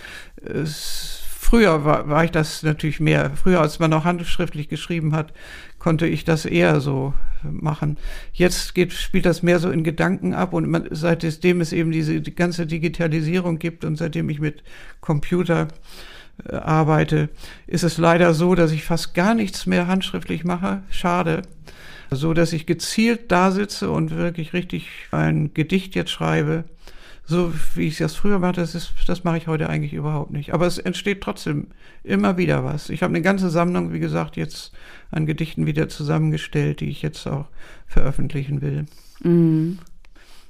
Früher 1.53 1.85
war, 1.85 2.09
war 2.09 2.25
ich 2.25 2.31
das 2.31 2.63
natürlich 2.63 2.99
mehr. 2.99 3.31
Früher, 3.35 3.61
als 3.61 3.79
man 3.79 3.91
noch 3.91 4.07
handschriftlich 4.07 4.71
geschrieben 4.71 5.15
hat, 5.15 5.35
konnte 5.79 6.07
ich 6.07 6.25
das 6.25 6.47
eher 6.47 6.81
so 6.81 7.13
machen. 7.43 7.99
Jetzt 8.33 8.75
geht, 8.75 8.95
spielt 8.95 9.27
das 9.27 9.43
mehr 9.43 9.59
so 9.59 9.71
in 9.71 9.85
Gedanken 9.85 10.33
ab 10.33 10.55
und 10.55 10.67
man, 10.67 10.89
seitdem 10.93 11.61
es 11.61 11.75
eben 11.75 11.91
diese 11.91 12.23
die 12.23 12.35
ganze 12.35 12.65
Digitalisierung 12.67 13.59
gibt 13.59 13.85
und 13.85 13.97
seitdem 13.97 14.31
ich 14.31 14.41
mit 14.41 14.63
Computer 15.03 15.69
äh, 16.49 16.57
arbeite, 16.57 17.29
ist 17.67 17.85
es 17.85 17.99
leider 17.99 18.33
so, 18.33 18.55
dass 18.55 18.73
ich 18.73 18.85
fast 18.85 19.13
gar 19.13 19.35
nichts 19.35 19.67
mehr 19.67 19.89
handschriftlich 19.89 20.45
mache. 20.45 20.83
Schade. 20.89 21.43
So 22.11 22.33
dass 22.33 22.55
ich 22.55 22.65
gezielt 22.65 23.31
da 23.31 23.51
sitze 23.51 23.91
und 23.91 24.11
wirklich 24.17 24.55
richtig 24.55 24.89
ein 25.11 25.53
Gedicht 25.53 25.97
jetzt 25.97 26.13
schreibe. 26.13 26.65
So 27.25 27.53
wie 27.75 27.87
ich 27.87 27.99
das 27.99 28.15
früher 28.15 28.39
machte, 28.39 28.61
das, 28.61 28.93
das 29.07 29.25
mache 29.25 29.39
ich 29.39 29.47
heute 29.47 29.69
eigentlich 29.69 29.93
überhaupt 29.93 30.33
nicht. 30.33 30.53
Aber 30.53 30.67
es 30.67 30.79
entsteht 30.79 31.21
trotzdem 31.21 31.69
immer 32.03 32.37
wieder 32.37 32.65
was. 32.65 32.91
Ich 32.91 33.03
habe 33.03 33.13
eine 33.13 33.23
ganze 33.23 33.49
Sammlung, 33.49 33.93
wie 33.93 34.01
gesagt, 34.01 34.37
jetzt 34.37 34.73
an 35.11 35.27
Gedichten 35.27 35.67
wieder 35.67 35.89
zusammengestellt, 35.89 36.81
die 36.81 36.91
ich 36.91 37.01
jetzt 37.03 37.27
auch 37.27 37.47
veröffentlichen 37.87 38.61
will. 38.61 38.87
Mhm. 39.23 39.79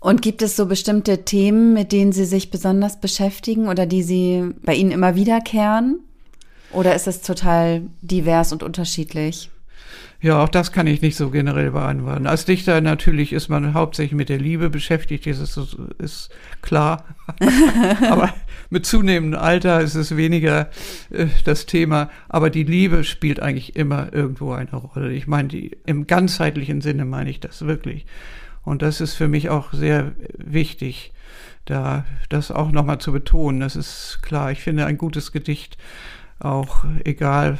Und 0.00 0.21
gibt 0.21 0.43
es 0.43 0.57
so 0.57 0.67
bestimmte 0.67 1.25
Themen, 1.25 1.75
mit 1.75 1.93
denen 1.93 2.11
Sie 2.11 2.25
sich 2.25 2.50
besonders 2.50 3.00
beschäftigen 3.00 3.69
oder 3.69 3.87
die 3.87 4.02
Sie 4.02 4.50
bei 4.62 4.75
Ihnen 4.75 4.91
immer 4.91 5.14
wiederkehren? 5.14 6.00
Oder 6.73 6.97
ist 6.97 7.07
es 7.07 7.21
total 7.21 7.83
divers 8.00 8.52
und 8.52 8.62
unterschiedlich? 8.62 9.50
Ja, 10.21 10.41
auch 10.43 10.49
das 10.49 10.71
kann 10.71 10.87
ich 10.87 11.03
nicht 11.03 11.17
so 11.17 11.31
generell 11.31 11.73
beantworten. 11.73 12.29
Als 12.29 12.45
Dichter 12.45 12.81
natürlich 12.81 13.33
ist 13.33 13.49
man 13.49 13.75
hauptsächlich 13.75 14.17
mit 14.17 14.29
der 14.29 14.39
Liebe 14.39 14.71
beschäftigt, 14.71 15.27
das 15.27 15.41
ist, 15.41 15.77
ist 15.99 16.31
klar. 16.63 17.05
Aber 18.09 18.33
mit 18.71 18.87
zunehmendem 18.87 19.41
Alter 19.41 19.81
ist 19.81 19.97
es 19.97 20.17
weniger 20.17 20.71
äh, 21.11 21.27
das 21.45 21.67
Thema. 21.67 22.09
Aber 22.29 22.51
die 22.51 22.63
Liebe 22.63 23.03
spielt 23.03 23.41
eigentlich 23.41 23.75
immer 23.75 24.13
irgendwo 24.13 24.53
eine 24.53 24.71
Rolle. 24.71 25.13
Ich 25.13 25.27
meine, 25.27 25.49
die, 25.49 25.77
im 25.87 26.07
ganzheitlichen 26.07 26.81
Sinne 26.81 27.05
meine 27.05 27.31
ich 27.31 27.41
das 27.41 27.67
wirklich. 27.67 28.07
Und 28.63 28.83
das 28.83 29.01
ist 29.01 29.15
für 29.15 29.27
mich 29.27 29.51
auch 29.51 29.73
sehr 29.73 30.13
wichtig, 30.39 31.13
da 31.65 32.05
das 32.29 32.53
auch 32.53 32.71
nochmal 32.71 32.99
zu 32.99 33.11
betonen. 33.11 33.61
Das 33.61 33.75
ist 33.75 34.21
klar. 34.23 34.53
Ich 34.53 34.61
finde 34.61 34.87
ein 34.87 34.99
gutes 34.99 35.33
Gedicht 35.33 35.77
auch 36.39 36.85
egal, 37.05 37.59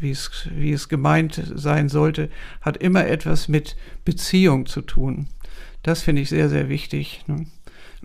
wie 0.00 0.10
es, 0.10 0.48
wie 0.54 0.72
es 0.72 0.88
gemeint 0.88 1.40
sein 1.54 1.88
sollte, 1.88 2.30
hat 2.60 2.76
immer 2.76 3.06
etwas 3.06 3.48
mit 3.48 3.76
Beziehung 4.04 4.66
zu 4.66 4.82
tun. 4.82 5.28
Das 5.82 6.02
finde 6.02 6.22
ich 6.22 6.28
sehr, 6.28 6.48
sehr 6.48 6.68
wichtig. 6.68 7.24
Ne? 7.26 7.46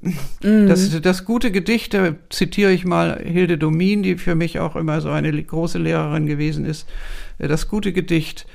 Mhm. 0.01 0.67
Das, 0.67 1.01
das 1.01 1.25
gute 1.25 1.51
Gedicht, 1.51 1.93
da 1.93 2.15
zitiere 2.29 2.71
ich 2.71 2.85
mal 2.85 3.21
Hilde 3.23 3.57
Domin, 3.57 4.03
die 4.03 4.17
für 4.17 4.35
mich 4.35 4.59
auch 4.59 4.75
immer 4.75 5.01
so 5.01 5.09
eine 5.09 5.31
große 5.43 5.77
Lehrerin 5.77 6.25
gewesen 6.25 6.65
ist. 6.65 6.87
Das 7.37 7.67
gute 7.67 7.93
Gedicht 7.93 8.45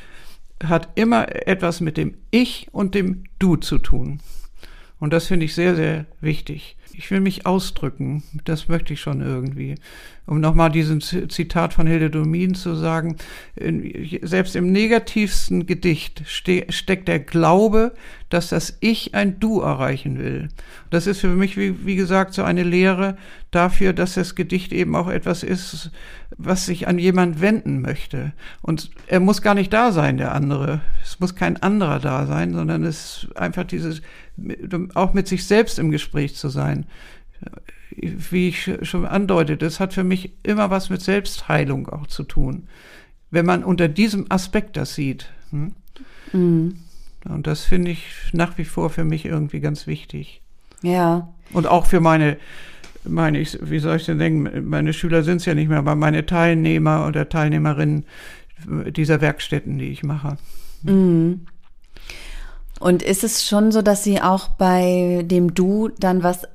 hat 0.62 0.88
immer 0.94 1.46
etwas 1.46 1.80
mit 1.80 1.96
dem 1.96 2.14
Ich 2.30 2.68
und 2.72 2.94
dem 2.94 3.24
Du 3.38 3.56
zu 3.56 3.78
tun. 3.78 4.20
Und 4.98 5.12
das 5.12 5.26
finde 5.26 5.46
ich 5.46 5.54
sehr, 5.54 5.74
sehr 5.74 6.06
wichtig. 6.20 6.76
Ich 6.96 7.10
will 7.10 7.20
mich 7.20 7.46
ausdrücken. 7.46 8.22
Das 8.44 8.68
möchte 8.68 8.92
ich 8.92 9.00
schon 9.00 9.20
irgendwie. 9.20 9.76
Um 10.26 10.40
nochmal 10.40 10.70
diesen 10.70 11.00
Zitat 11.02 11.74
von 11.74 11.86
Hilde 11.86 12.08
Domin 12.08 12.54
zu 12.54 12.74
sagen, 12.74 13.16
selbst 14.22 14.56
im 14.56 14.72
negativsten 14.72 15.66
Gedicht 15.66 16.22
ste 16.26 16.64
steckt 16.70 17.08
der 17.08 17.18
Glaube, 17.18 17.92
dass 18.30 18.48
das 18.48 18.78
Ich 18.80 19.14
ein 19.14 19.38
Du 19.38 19.60
erreichen 19.60 20.18
will. 20.18 20.48
Das 20.88 21.06
ist 21.06 21.20
für 21.20 21.28
mich, 21.28 21.58
wie, 21.58 21.84
wie 21.84 21.96
gesagt, 21.96 22.32
so 22.32 22.42
eine 22.42 22.62
Lehre 22.62 23.18
dafür, 23.50 23.92
dass 23.92 24.14
das 24.14 24.34
Gedicht 24.34 24.72
eben 24.72 24.96
auch 24.96 25.08
etwas 25.08 25.42
ist, 25.42 25.90
was 26.38 26.64
sich 26.64 26.88
an 26.88 26.98
jemand 26.98 27.42
wenden 27.42 27.82
möchte. 27.82 28.32
Und 28.62 28.90
er 29.06 29.20
muss 29.20 29.42
gar 29.42 29.54
nicht 29.54 29.72
da 29.72 29.92
sein, 29.92 30.16
der 30.16 30.34
andere. 30.34 30.80
Es 31.02 31.20
muss 31.20 31.34
kein 31.34 31.62
anderer 31.62 32.00
da 32.00 32.26
sein, 32.26 32.54
sondern 32.54 32.82
es 32.84 33.24
ist 33.24 33.36
einfach 33.36 33.64
dieses, 33.64 34.00
auch 34.94 35.12
mit 35.12 35.28
sich 35.28 35.46
selbst 35.46 35.78
im 35.78 35.90
Gespräch 35.90 36.34
zu 36.34 36.48
sein 36.48 36.83
wie 37.96 38.48
ich 38.48 38.70
schon 38.82 39.06
andeutet, 39.06 39.62
das 39.62 39.80
hat 39.80 39.94
für 39.94 40.04
mich 40.04 40.32
immer 40.42 40.70
was 40.70 40.90
mit 40.90 41.00
Selbstheilung 41.00 41.88
auch 41.88 42.06
zu 42.06 42.24
tun. 42.24 42.68
Wenn 43.30 43.46
man 43.46 43.64
unter 43.64 43.88
diesem 43.88 44.26
Aspekt 44.30 44.76
das 44.76 44.94
sieht. 44.94 45.30
Hm? 45.50 45.74
Mhm. 46.32 46.76
Und 47.28 47.46
das 47.46 47.64
finde 47.64 47.92
ich 47.92 48.06
nach 48.32 48.58
wie 48.58 48.64
vor 48.64 48.90
für 48.90 49.04
mich 49.04 49.24
irgendwie 49.24 49.60
ganz 49.60 49.86
wichtig. 49.86 50.40
Ja. 50.82 51.28
Und 51.52 51.66
auch 51.66 51.86
für 51.86 52.00
meine, 52.00 52.36
meine, 53.04 53.38
ich, 53.38 53.58
wie 53.62 53.78
soll 53.78 53.96
ich 53.96 54.06
denn 54.06 54.18
denken, 54.18 54.68
meine 54.68 54.92
Schüler 54.92 55.22
sind 55.22 55.38
es 55.38 55.46
ja 55.46 55.54
nicht 55.54 55.68
mehr, 55.68 55.78
aber 55.78 55.94
meine 55.94 56.26
Teilnehmer 56.26 57.06
oder 57.06 57.28
Teilnehmerinnen 57.28 58.04
dieser 58.66 59.20
Werkstätten, 59.20 59.78
die 59.78 59.88
ich 59.88 60.02
mache. 60.02 60.36
Mhm. 60.82 61.46
Und 62.80 63.02
ist 63.02 63.24
es 63.24 63.46
schon 63.46 63.72
so, 63.72 63.82
dass 63.82 64.04
Sie 64.04 64.20
auch 64.20 64.48
bei 64.48 65.22
dem 65.24 65.54
Du 65.54 65.88
dann 65.98 66.22
was 66.22 66.46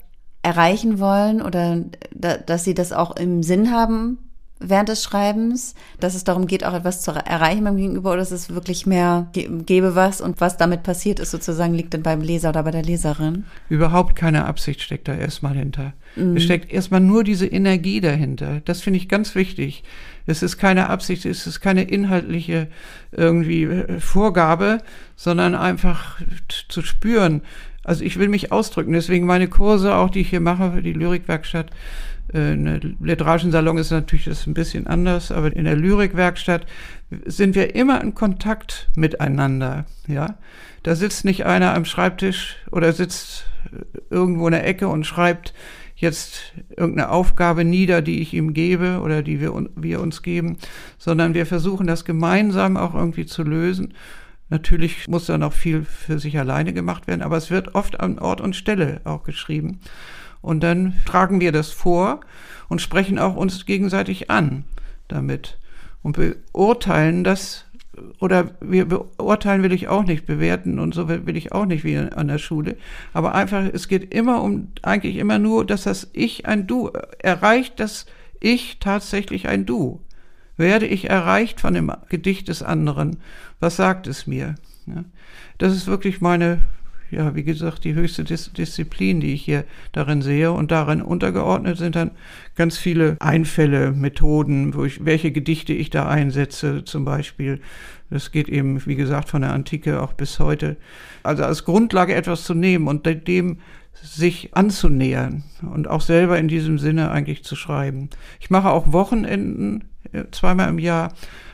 erreichen 0.41 0.99
wollen 0.99 1.41
oder 1.41 1.83
da, 2.13 2.37
dass 2.37 2.63
sie 2.63 2.73
das 2.73 2.93
auch 2.93 3.15
im 3.15 3.43
Sinn 3.43 3.71
haben 3.71 4.17
während 4.59 4.89
des 4.89 5.03
Schreibens, 5.03 5.73
dass 5.99 6.15
es 6.15 6.25
darum 6.25 6.45
geht, 6.45 6.65
auch 6.65 6.73
etwas 6.73 7.01
zu 7.01 7.11
erreichen 7.11 7.63
beim 7.63 7.77
Gegenüber 7.77 8.11
oder 8.11 8.19
dass 8.19 8.31
es 8.31 8.53
wirklich 8.53 8.85
mehr 8.85 9.29
gebe 9.33 9.95
was 9.95 10.19
und 10.19 10.41
was 10.41 10.57
damit 10.57 10.83
passiert 10.83 11.19
ist 11.19 11.31
sozusagen 11.31 11.73
liegt 11.73 11.93
dann 11.93 12.03
beim 12.03 12.21
Leser 12.21 12.49
oder 12.49 12.63
bei 12.63 12.71
der 12.71 12.83
Leserin? 12.83 13.45
Überhaupt 13.69 14.15
keine 14.15 14.45
Absicht 14.45 14.81
steckt 14.81 15.07
da 15.07 15.15
erstmal 15.15 15.55
hinter. 15.55 15.93
Mhm. 16.15 16.35
Es 16.35 16.43
steckt 16.43 16.71
erstmal 16.71 16.99
nur 16.99 17.23
diese 17.23 17.47
Energie 17.47 18.01
dahinter. 18.01 18.61
Das 18.65 18.81
finde 18.81 18.97
ich 18.97 19.07
ganz 19.07 19.33
wichtig. 19.33 19.83
Es 20.25 20.43
ist 20.43 20.57
keine 20.57 20.89
Absicht, 20.89 21.25
es 21.25 21.47
ist 21.47 21.61
keine 21.61 21.83
inhaltliche 21.83 22.67
irgendwie 23.11 23.63
äh, 23.63 23.99
Vorgabe, 23.99 24.79
sondern 25.15 25.55
einfach 25.55 26.19
zu 26.67 26.81
spüren, 26.81 27.41
also 27.83 28.03
ich 28.03 28.19
will 28.19 28.27
mich 28.27 28.51
ausdrücken, 28.51 28.93
deswegen 28.93 29.25
meine 29.25 29.47
Kurse, 29.47 29.95
auch 29.95 30.09
die 30.09 30.21
ich 30.21 30.29
hier 30.29 30.41
mache 30.41 30.71
für 30.73 30.81
die 30.81 30.93
Lyrikwerkstatt, 30.93 31.71
äh, 32.33 32.51
eine 32.51 32.79
Literagensalon 32.99 33.77
ist 33.77 33.91
natürlich 33.91 34.25
das 34.25 34.45
ein 34.47 34.53
bisschen 34.53 34.87
anders, 34.87 35.31
aber 35.31 35.55
in 35.55 35.65
der 35.65 35.75
Lyrikwerkstatt 35.75 36.65
sind 37.25 37.55
wir 37.55 37.75
immer 37.75 38.01
in 38.01 38.13
Kontakt 38.15 38.89
miteinander, 38.95 39.85
ja. 40.07 40.37
Da 40.83 40.95
sitzt 40.95 41.25
nicht 41.25 41.45
einer 41.45 41.73
am 41.75 41.83
Schreibtisch 41.83 42.55
oder 42.71 42.93
sitzt 42.93 43.45
irgendwo 44.09 44.47
in 44.47 44.53
der 44.53 44.65
Ecke 44.65 44.87
und 44.87 45.05
schreibt 45.05 45.53
jetzt 45.95 46.53
irgendeine 46.77 47.09
Aufgabe 47.09 47.65
nieder, 47.65 48.01
die 48.01 48.21
ich 48.21 48.33
ihm 48.33 48.53
gebe 48.53 49.01
oder 49.03 49.21
die 49.21 49.41
wir, 49.41 49.53
wir 49.75 49.99
uns 49.99 50.21
geben, 50.21 50.57
sondern 50.97 51.33
wir 51.33 51.45
versuchen 51.45 51.87
das 51.87 52.05
gemeinsam 52.05 52.77
auch 52.77 52.95
irgendwie 52.95 53.25
zu 53.25 53.43
lösen 53.43 53.93
Natürlich 54.49 55.07
muss 55.07 55.27
da 55.27 55.37
noch 55.37 55.53
viel 55.53 55.83
für 55.83 56.19
sich 56.19 56.37
alleine 56.39 56.73
gemacht 56.73 57.07
werden, 57.07 57.21
aber 57.21 57.37
es 57.37 57.51
wird 57.51 57.75
oft 57.75 57.99
an 57.99 58.19
Ort 58.19 58.41
und 58.41 58.55
Stelle 58.55 59.01
auch 59.03 59.23
geschrieben. 59.23 59.79
Und 60.41 60.61
dann 60.61 60.95
tragen 61.05 61.39
wir 61.39 61.51
das 61.51 61.71
vor 61.71 62.21
und 62.67 62.81
sprechen 62.81 63.19
auch 63.19 63.35
uns 63.35 63.65
gegenseitig 63.65 64.29
an. 64.31 64.63
damit. 65.09 65.57
Und 66.01 66.15
beurteilen 66.15 67.25
das, 67.25 67.65
oder 68.19 68.51
wir 68.61 68.85
beurteilen 68.85 69.63
will 69.63 69.73
ich 69.73 69.89
auch 69.89 70.05
nicht, 70.05 70.25
bewerten 70.25 70.79
und 70.79 70.93
so 70.93 71.09
will 71.09 71.35
ich 71.35 71.51
auch 71.51 71.65
nicht 71.65 71.83
wie 71.83 71.97
an 71.97 72.29
der 72.29 72.37
Schule. 72.37 72.77
Aber 73.11 73.35
einfach, 73.35 73.65
es 73.73 73.89
geht 73.89 74.13
immer 74.13 74.41
um, 74.41 74.69
eigentlich 74.81 75.17
immer 75.17 75.39
nur, 75.39 75.65
dass 75.65 75.83
das 75.83 76.09
Ich 76.13 76.45
ein 76.45 76.67
Du 76.67 76.91
erreicht, 77.19 77.79
das 77.81 78.05
Ich 78.39 78.79
tatsächlich 78.79 79.49
ein 79.49 79.65
Du. 79.65 79.99
Werde 80.59 80.85
ich 80.85 81.09
erreicht 81.09 81.59
von 81.59 81.73
dem 81.73 81.91
Gedicht 82.09 82.49
des 82.49 82.61
anderen? 82.61 83.17
Was 83.59 83.77
sagt 83.77 84.07
es 84.07 84.27
mir? 84.27 84.55
Das 85.57 85.73
ist 85.73 85.87
wirklich 85.87 86.21
meine 86.21 86.61
ja, 87.11 87.35
wie 87.35 87.43
gesagt, 87.43 87.85
die 87.85 87.95
höchste 87.95 88.23
Dis 88.23 88.51
Disziplin, 88.53 89.19
die 89.19 89.33
ich 89.33 89.41
hier 89.41 89.63
darin 89.91 90.21
sehe. 90.21 90.51
Und 90.51 90.71
darin 90.71 91.01
untergeordnet 91.01 91.77
sind 91.77 91.95
dann 91.95 92.11
ganz 92.55 92.77
viele 92.77 93.17
Einfälle, 93.19 93.91
Methoden, 93.91 94.73
wo 94.75 94.85
ich, 94.85 95.03
welche 95.05 95.31
Gedichte 95.31 95.73
ich 95.73 95.89
da 95.89 96.07
einsetze, 96.07 96.83
zum 96.83 97.05
Beispiel. 97.05 97.61
Das 98.09 98.31
geht 98.31 98.49
eben, 98.49 98.85
wie 98.85 98.95
gesagt, 98.95 99.29
von 99.29 99.41
der 99.41 99.53
Antike 99.53 100.01
auch 100.01 100.13
bis 100.13 100.39
heute. 100.39 100.77
Also 101.23 101.43
als 101.43 101.65
Grundlage 101.65 102.15
etwas 102.15 102.43
zu 102.43 102.53
nehmen 102.53 102.87
und 102.87 103.05
dem 103.27 103.59
sich 104.01 104.55
anzunähern 104.55 105.43
und 105.61 105.87
auch 105.87 106.01
selber 106.01 106.37
in 106.37 106.47
diesem 106.47 106.79
Sinne 106.79 107.11
eigentlich 107.11 107.43
zu 107.43 107.55
schreiben. 107.55 108.09
Ich 108.39 108.49
mache 108.49 108.69
auch 108.69 108.93
Wochenenden, 108.93 109.88
zweimal 110.31 110.69
im 110.69 110.79
Jahr 110.79 111.13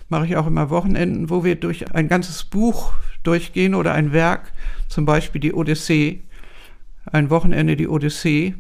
mache 0.10 0.26
ich 0.26 0.38
auch 0.38 0.48
immer 0.48 0.70
Wochenenden, 0.70 1.30
wo 1.30 1.44
wir 1.44 1.56
durch 1.56 1.94
ein 1.94 2.08
ganzes 2.08 2.44
Buch 2.44 2.94
durchgehen 3.24 3.74
oder 3.76 3.94
ein 3.94 4.14
Werk, 4.14 4.52
zum 4.88 5.06
Beispiel 5.06 5.42
die 5.42 5.54
Odyssee, 5.54 6.22
ein 7.12 7.30
Wochenende 7.30 7.76
die 7.76 7.88
Odyssee, 7.88 8.56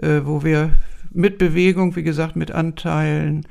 äh, 0.00 0.20
wo 0.24 0.44
wir 0.44 0.74
mit 1.10 1.38
Bewegung, 1.38 1.96
wie 1.96 2.02
gesagt, 2.02 2.36
mit 2.36 2.50
Anteilen 2.50 3.46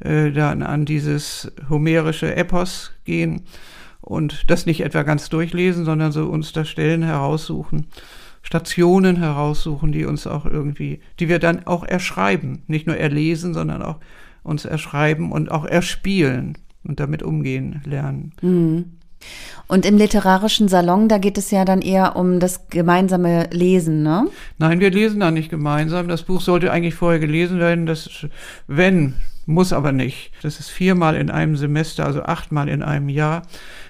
äh, 0.00 0.30
dann 0.30 0.62
an 0.62 0.84
dieses 0.84 1.52
homerische 1.68 2.34
Epos 2.34 2.92
gehen 3.04 3.42
und 4.00 4.50
das 4.50 4.66
nicht 4.66 4.82
etwa 4.82 5.02
ganz 5.02 5.28
durchlesen, 5.28 5.84
sondern 5.84 6.12
so 6.12 6.26
uns 6.26 6.52
da 6.52 6.64
Stellen 6.64 7.02
heraussuchen, 7.02 7.86
Stationen 8.42 9.16
heraussuchen, 9.16 9.92
die 9.92 10.04
uns 10.04 10.26
auch 10.26 10.44
irgendwie, 10.44 11.00
die 11.18 11.28
wir 11.28 11.38
dann 11.38 11.66
auch 11.66 11.84
erschreiben, 11.84 12.62
nicht 12.66 12.86
nur 12.86 12.96
erlesen, 12.96 13.54
sondern 13.54 13.82
auch 13.82 14.00
uns 14.44 14.64
erschreiben 14.64 15.32
und 15.32 15.50
auch 15.50 15.64
erspielen 15.64 16.56
und 16.84 17.00
damit 17.00 17.22
umgehen 17.22 17.82
lernen. 17.84 18.32
Mhm. 18.40 18.84
Und 19.66 19.86
im 19.86 19.96
literarischen 19.96 20.68
Salon, 20.68 21.08
da 21.08 21.18
geht 21.18 21.38
es 21.38 21.50
ja 21.50 21.64
dann 21.64 21.80
eher 21.80 22.16
um 22.16 22.38
das 22.40 22.68
gemeinsame 22.68 23.48
Lesen, 23.50 24.02
ne? 24.02 24.28
Nein, 24.58 24.80
wir 24.80 24.90
lesen 24.90 25.20
da 25.20 25.30
nicht 25.30 25.48
gemeinsam. 25.48 26.08
Das 26.08 26.22
Buch 26.22 26.42
sollte 26.42 26.70
eigentlich 26.70 26.94
vorher 26.94 27.18
gelesen 27.18 27.58
werden. 27.58 27.86
Das, 27.86 28.26
wenn, 28.66 29.14
muss 29.46 29.72
aber 29.72 29.92
nicht. 29.92 30.32
Das 30.42 30.60
ist 30.60 30.68
viermal 30.68 31.16
in 31.16 31.30
einem 31.30 31.56
Semester, 31.56 32.04
also 32.04 32.22
achtmal 32.22 32.68
in 32.68 32.82
einem 32.82 33.08
Jahr, 33.08 33.42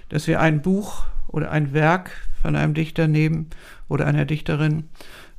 dass 0.08 0.28
wir 0.28 0.40
ein 0.40 0.62
Buch 0.62 1.04
oder 1.26 1.50
ein 1.50 1.72
Werk 1.72 2.10
von 2.40 2.54
einem 2.54 2.74
Dichter 2.74 3.08
nehmen 3.08 3.48
oder 3.88 4.06
einer 4.06 4.24
Dichterin. 4.24 4.84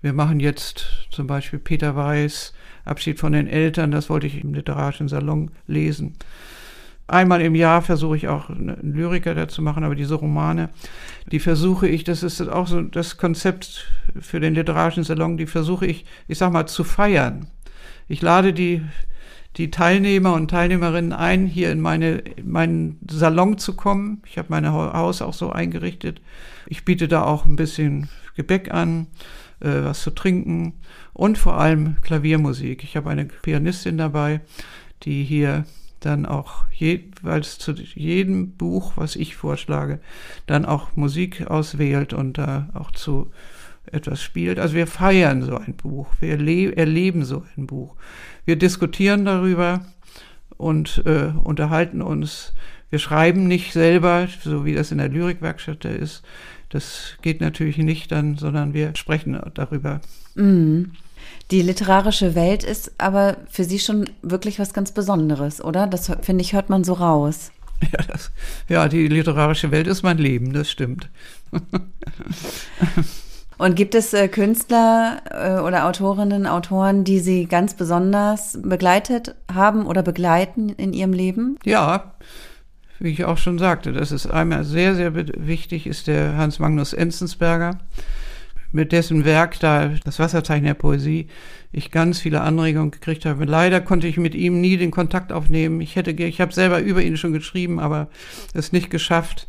Wir 0.06 0.14
machen 0.14 0.40
jetzt 0.40 0.86
zum 1.10 1.26
Beispiel 1.26 1.58
Peter 1.58 1.96
Weiß, 1.96 2.54
Abschied 2.84 3.20
von 3.20 3.34
den 3.34 3.48
Eltern, 3.48 3.90
das 3.90 4.08
wollte 4.08 4.28
ich 4.28 4.44
im 4.44 4.54
literarischen 4.54 5.08
Salon 5.08 5.50
lesen. 5.66 6.14
Einmal 7.08 7.42
im 7.42 7.56
Jahr 7.56 7.82
versuche 7.82 8.16
ich 8.16 8.28
auch 8.28 8.52
einen 8.52 8.94
Lyriker 8.94 9.34
dazu 9.34 9.64
machen, 9.64 9.84
aber 9.84 9.96
diese 9.96 10.14
Romane, 10.14 10.70
die 11.32 11.40
versuche 11.40 11.88
ich, 11.88 12.04
das 12.04 12.22
ist 12.22 12.40
auch 12.40 12.68
so 12.68 12.84
das 12.84 13.18
Konzept 13.18 13.88
für 14.20 14.40
den 14.40 14.54
literarischen 14.54 15.04
Salon, 15.04 15.38
die 15.38 15.48
versuche 15.48 15.88
ich, 15.88 16.06
ich 16.28 16.38
sag 16.38 16.54
mal, 16.54 16.68
zu 16.68 16.84
feiern. 16.84 17.48
Ich 18.08 18.22
lade 18.22 18.54
die, 18.54 18.84
die 19.58 19.72
Teilnehmer 19.72 20.34
und 20.34 20.52
Teilnehmerinnen 20.52 21.14
ein, 21.14 21.48
hier 21.48 21.72
in 21.72 21.82
meine, 21.82 22.20
in 22.20 22.52
meinen 22.52 23.00
Salon 23.10 23.58
zu 23.58 23.76
kommen. 23.76 24.22
Ich 24.28 24.38
habe 24.38 24.50
mein 24.52 24.72
Haus 24.72 25.24
auch 25.24 25.34
so 25.34 25.52
eingerichtet. 25.52 26.22
Ich 26.68 26.86
biete 26.86 27.08
da 27.08 27.24
auch 27.24 27.48
ein 27.48 27.56
bisschen 27.56 28.08
Gebäck 28.36 28.72
an, 28.72 29.08
äh, 29.60 29.84
was 29.84 30.02
zu 30.02 30.12
trinken 30.12 30.74
und 31.14 31.38
vor 31.38 31.60
allem 31.60 31.98
Klaviermusik. 32.02 32.84
Ich 32.84 32.98
habe 32.98 33.10
eine 33.10 33.26
Pianistin 33.26 33.98
dabei, 33.98 34.42
die 35.04 35.24
hier 35.24 35.66
dann 36.00 36.26
auch 36.26 36.66
jeweils 36.72 37.58
zu 37.58 37.74
jedem 37.74 38.52
Buch, 38.52 38.94
was 38.96 39.16
ich 39.16 39.36
vorschlage, 39.36 40.00
dann 40.46 40.66
auch 40.66 40.96
Musik 40.96 41.48
auswählt 41.48 42.14
und 42.14 42.38
da 42.38 42.70
auch 42.74 42.92
zu 42.92 43.32
etwas 43.92 44.22
spielt. 44.22 44.60
Also 44.60 44.76
wir 44.76 44.88
feiern 44.88 45.42
so 45.42 45.58
ein 45.58 45.76
Buch, 45.76 46.08
wir 46.20 46.32
erleben 46.78 47.26
so 47.26 47.44
ein 47.58 47.68
Buch. 47.68 47.96
Wir 48.46 48.56
diskutieren 48.56 49.26
darüber 49.26 49.86
und 50.58 51.04
äh, 51.06 51.32
unterhalten 51.44 52.02
uns. 52.02 52.54
Wir 52.90 53.00
schreiben 53.00 53.48
nicht 53.48 53.74
selber, 53.74 54.28
so 54.42 54.66
wie 54.66 54.74
das 54.76 54.92
in 54.92 55.00
der 55.00 55.10
Lyrikwerkstatt 55.10 55.86
ist. 55.86 56.24
Das 56.70 57.18
geht 57.22 57.42
natürlich 57.42 57.78
nicht 57.78 58.12
dann, 58.12 58.38
sondern 58.38 58.74
wir 58.74 58.96
sprechen 58.96 59.40
darüber. 59.54 60.02
Mhm. 60.36 60.92
Die 61.52 61.62
literarische 61.62 62.36
Welt 62.36 62.64
ist 62.64 62.94
aber 62.98 63.38
für 63.50 63.64
Sie 63.64 63.80
schon 63.80 64.10
wirklich 64.22 64.60
was 64.60 64.74
ganz 64.74 64.92
Besonderes, 64.92 65.64
oder? 65.64 65.88
Das 65.88 66.12
finde 66.22 66.44
ich, 66.44 66.54
hört 66.54 66.70
man 66.70 66.84
so 66.84 66.94
raus. 66.94 67.52
Ja, 67.92 68.00
das, 68.08 68.32
ja, 68.70 68.88
die 68.88 69.10
literarische 69.10 69.70
Welt 69.70 69.86
ist 69.88 70.02
mein 70.02 70.18
Leben, 70.18 70.54
das 70.54 70.72
stimmt. 70.72 71.10
Und 73.58 73.76
gibt 73.76 73.96
es 73.96 74.14
äh, 74.14 74.30
Künstler 74.30 75.22
äh, 75.30 75.60
oder 75.62 75.86
Autorinnen, 75.86 76.48
Autoren, 76.48 77.04
die 77.04 77.20
Sie 77.20 77.46
ganz 77.46 77.74
besonders 77.74 78.58
begleitet 78.62 79.36
haben 79.54 79.86
oder 79.86 80.04
begleiten 80.04 80.70
in 80.70 80.94
Ihrem 80.94 81.14
Leben? 81.14 81.58
Ja, 81.64 82.16
wie 83.00 83.10
ich 83.10 83.26
auch 83.26 83.38
schon 83.38 83.58
sagte, 83.58 83.92
das 83.92 84.12
ist 84.12 84.28
einmal 84.28 84.64
sehr, 84.64 84.96
sehr 84.96 85.16
wichtig, 85.16 85.88
ist 85.88 86.08
der 86.08 86.38
Hans 86.38 86.60
Magnus 86.60 86.94
Enzensberger 86.94 87.80
mit 88.72 88.92
dessen 88.92 89.26
Werk 89.26 89.60
da, 89.60 89.94
das 90.04 90.20
Wasserzeichen 90.20 90.66
der 90.66 90.74
Poesie, 90.74 91.28
ich 91.72 91.92
ganz 91.92 92.20
viele 92.20 92.42
Anregungen 92.42 92.92
gekriegt 92.92 93.26
habe. 93.26 93.46
Leider 93.46 93.82
konnte 93.82 94.08
ich 94.08 94.18
mit 94.18 94.36
ihm 94.36 94.60
nie 94.62 94.78
den 94.78 94.92
Kontakt 94.92 95.32
aufnehmen. 95.32 95.82
Ich 95.82 95.96
hätte, 95.96 96.12
ich 96.12 96.42
habe 96.42 96.54
selber 96.54 96.80
über 96.80 97.02
ihn 97.02 97.18
schon 97.18 97.34
geschrieben, 97.34 97.80
aber 97.80 98.10
es 98.54 98.72
nicht 98.72 98.90
geschafft, 98.90 99.48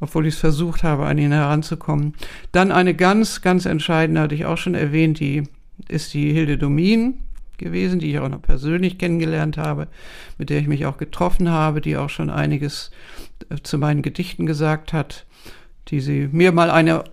obwohl 0.00 0.26
ich 0.26 0.34
es 0.34 0.40
versucht 0.40 0.84
habe, 0.84 1.06
an 1.06 1.18
ihn 1.18 1.32
heranzukommen. 1.32 2.14
Dann 2.52 2.70
eine 2.70 2.94
ganz, 2.94 3.42
ganz 3.42 3.66
entscheidende, 3.66 4.20
hatte 4.20 4.34
ich 4.34 4.46
auch 4.46 4.58
schon 4.58 4.74
erwähnt, 4.74 5.18
die 5.18 5.44
ist 5.88 6.14
die 6.14 6.32
Hilde 6.32 6.56
Domin 6.58 7.18
gewesen, 7.58 7.98
die 7.98 8.10
ich 8.10 8.18
auch 8.18 8.28
noch 8.28 8.42
persönlich 8.42 8.98
kennengelernt 8.98 9.58
habe, 9.58 9.88
mit 10.38 10.50
der 10.50 10.60
ich 10.60 10.66
mich 10.66 10.86
auch 10.86 10.96
getroffen 10.96 11.50
habe, 11.50 11.80
die 11.80 11.96
auch 11.96 12.10
schon 12.10 12.30
einiges 12.30 12.90
äh, 13.50 13.56
zu 13.62 13.78
meinen 13.78 14.02
Gedichten 14.02 14.46
gesagt 14.46 14.92
hat, 14.92 15.26
die 15.88 16.00
sie 16.00 16.28
mir 16.30 16.52
mal 16.52 16.70
eine 16.70 17.04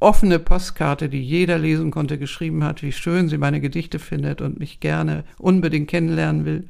offene 0.00 0.38
Postkarte, 0.38 1.08
die 1.08 1.22
jeder 1.22 1.58
lesen 1.58 1.90
konnte, 1.90 2.18
geschrieben 2.18 2.62
hat, 2.64 2.82
wie 2.82 2.92
schön 2.92 3.28
sie 3.28 3.38
meine 3.38 3.60
Gedichte 3.60 3.98
findet 3.98 4.40
und 4.40 4.58
mich 4.58 4.80
gerne 4.80 5.24
unbedingt 5.38 5.88
kennenlernen 5.88 6.44
will. 6.44 6.68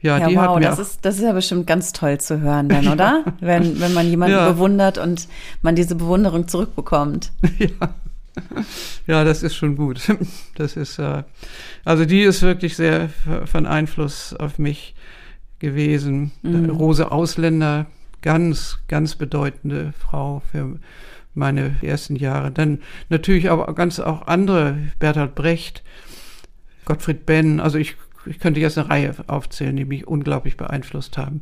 Ja, 0.00 0.18
ja 0.18 0.28
die 0.28 0.36
wow, 0.36 0.42
hat 0.42 0.54
mir 0.56 0.60
das 0.62 0.78
ist, 0.78 1.04
das 1.04 1.16
ist 1.16 1.22
ja 1.22 1.32
bestimmt 1.32 1.66
ganz 1.66 1.92
toll 1.92 2.18
zu 2.18 2.40
hören 2.40 2.68
dann, 2.68 2.88
oder? 2.92 3.24
wenn, 3.40 3.80
wenn 3.80 3.92
man 3.92 4.08
jemanden 4.08 4.36
ja. 4.36 4.50
bewundert 4.50 4.96
und 4.96 5.28
man 5.62 5.76
diese 5.76 5.94
Bewunderung 5.94 6.48
zurückbekommt. 6.48 7.32
Ja. 7.58 7.94
Ja, 9.06 9.24
das 9.24 9.42
ist 9.42 9.54
schon 9.54 9.76
gut. 9.76 10.00
Das 10.54 10.76
ist, 10.76 10.98
äh, 10.98 11.22
also 11.84 12.04
die 12.04 12.22
ist 12.22 12.42
wirklich 12.42 12.76
sehr 12.76 13.08
von 13.46 13.66
Einfluss 13.66 14.34
auf 14.34 14.58
mich 14.58 14.94
gewesen. 15.58 16.32
Mhm. 16.42 16.70
Rose 16.70 17.10
Ausländer, 17.10 17.86
ganz, 18.22 18.78
ganz 18.88 19.16
bedeutende 19.16 19.92
Frau 19.98 20.42
für 20.50 20.78
meine 21.34 21.76
ersten 21.82 22.16
Jahre. 22.16 22.50
Dann 22.50 22.80
natürlich 23.08 23.50
aber 23.50 23.72
ganz 23.74 24.00
auch 24.00 24.26
andere, 24.26 24.78
Bertolt 24.98 25.34
Brecht, 25.34 25.82
Gottfried 26.84 27.24
Benn, 27.24 27.60
also 27.60 27.78
ich, 27.78 27.96
ich 28.26 28.40
könnte 28.40 28.60
jetzt 28.60 28.76
eine 28.76 28.90
Reihe 28.90 29.14
aufzählen, 29.28 29.76
die 29.76 29.84
mich 29.84 30.06
unglaublich 30.06 30.56
beeinflusst 30.56 31.16
haben. 31.16 31.40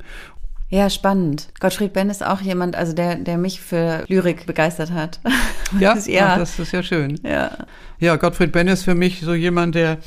Ja, 0.71 0.91
spannend. 0.91 1.49
Gottfried 1.61 1.95
Benn 1.95 2.11
ist 2.11 2.25
auch 2.25 2.43
jemand, 2.43 2.77
also 2.77 2.93
der, 2.93 3.17
der 3.17 3.39
mich 3.39 3.61
für 3.61 4.05
Lyrik 4.09 4.47
begeistert 4.47 4.93
hat. 4.93 5.21
Ja, 5.79 5.99
ja. 6.07 6.29
Ach, 6.29 6.39
das 6.39 6.59
ist 6.59 6.73
ja 6.73 6.83
schön. 6.83 7.21
Ja. 7.23 7.51
Ja, 7.99 8.17
Gottfried 8.17 8.53
Benn 8.53 8.69
ist 8.69 8.85
für 8.85 8.95
mich 8.95 9.21
so 9.21 9.35
jemand, 9.35 9.75
der 9.75 9.99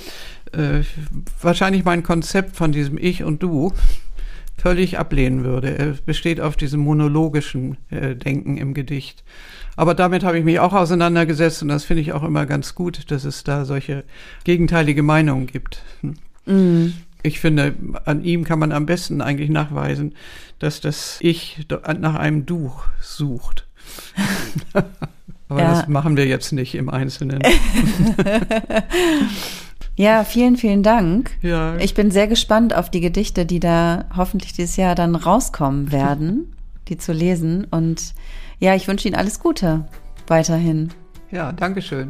äh, 0.53 0.81
wahrscheinlich 1.39 1.85
mein 1.85 2.01
Konzept 2.01 2.55
von 2.55 2.71
diesem 2.71 2.97
Ich 2.97 3.23
und 3.23 3.43
Du 3.43 3.71
völlig 4.57 4.97
ablehnen 4.97 5.43
würde. 5.43 5.77
Er 5.77 5.95
besteht 6.05 6.41
auf 6.41 6.55
diesem 6.55 6.81
monologischen 6.81 7.77
äh, 7.91 8.15
Denken 8.15 8.57
im 8.57 8.73
Gedicht. 8.73 9.23
Aber 9.75 9.95
damit 9.95 10.23
habe 10.23 10.37
ich 10.37 10.45
mich 10.45 10.59
auch 10.59 10.73
auseinandergesetzt 10.73 11.61
und 11.61 11.69
das 11.69 11.83
finde 11.83 12.01
ich 12.01 12.13
auch 12.13 12.23
immer 12.23 12.45
ganz 12.45 12.75
gut, 12.75 13.09
dass 13.11 13.23
es 13.23 13.43
da 13.43 13.65
solche 13.65 14.03
gegenteilige 14.43 15.01
Meinungen 15.03 15.47
gibt. 15.47 15.83
Mhm. 16.45 16.93
Ich 17.23 17.39
finde, 17.39 17.75
an 18.05 18.23
ihm 18.23 18.43
kann 18.43 18.59
man 18.59 18.71
am 18.71 18.85
besten 18.85 19.21
eigentlich 19.21 19.49
nachweisen, 19.49 20.15
dass 20.59 20.81
das 20.81 21.17
Ich 21.21 21.65
nach 21.99 22.15
einem 22.15 22.45
Du 22.45 22.71
sucht. 23.01 23.67
Aber 25.47 25.61
ja. 25.61 25.71
das 25.71 25.87
machen 25.87 26.15
wir 26.15 26.25
jetzt 26.25 26.53
nicht 26.53 26.75
im 26.75 26.89
Einzelnen. 26.89 27.41
Ja, 30.01 30.23
vielen, 30.23 30.57
vielen 30.57 30.83
Dank. 30.83 31.31
Ja. 31.41 31.77
Ich 31.77 31.93
bin 31.93 32.11
sehr 32.11 32.27
gespannt 32.27 32.75
auf 32.75 32.89
die 32.89 33.01
Gedichte, 33.01 33.45
die 33.45 33.59
da 33.59 34.05
hoffentlich 34.15 34.53
dieses 34.53 34.77
Jahr 34.77 34.95
dann 34.95 35.15
rauskommen 35.15 35.91
werden, 35.91 36.55
die 36.87 36.97
zu 36.97 37.13
lesen. 37.13 37.67
Und 37.69 38.13
ja, 38.59 38.73
ich 38.73 38.87
wünsche 38.87 39.07
Ihnen 39.07 39.17
alles 39.17 39.39
Gute 39.39 39.85
weiterhin. 40.27 40.89
Ja, 41.29 41.51
Dankeschön. 41.51 42.09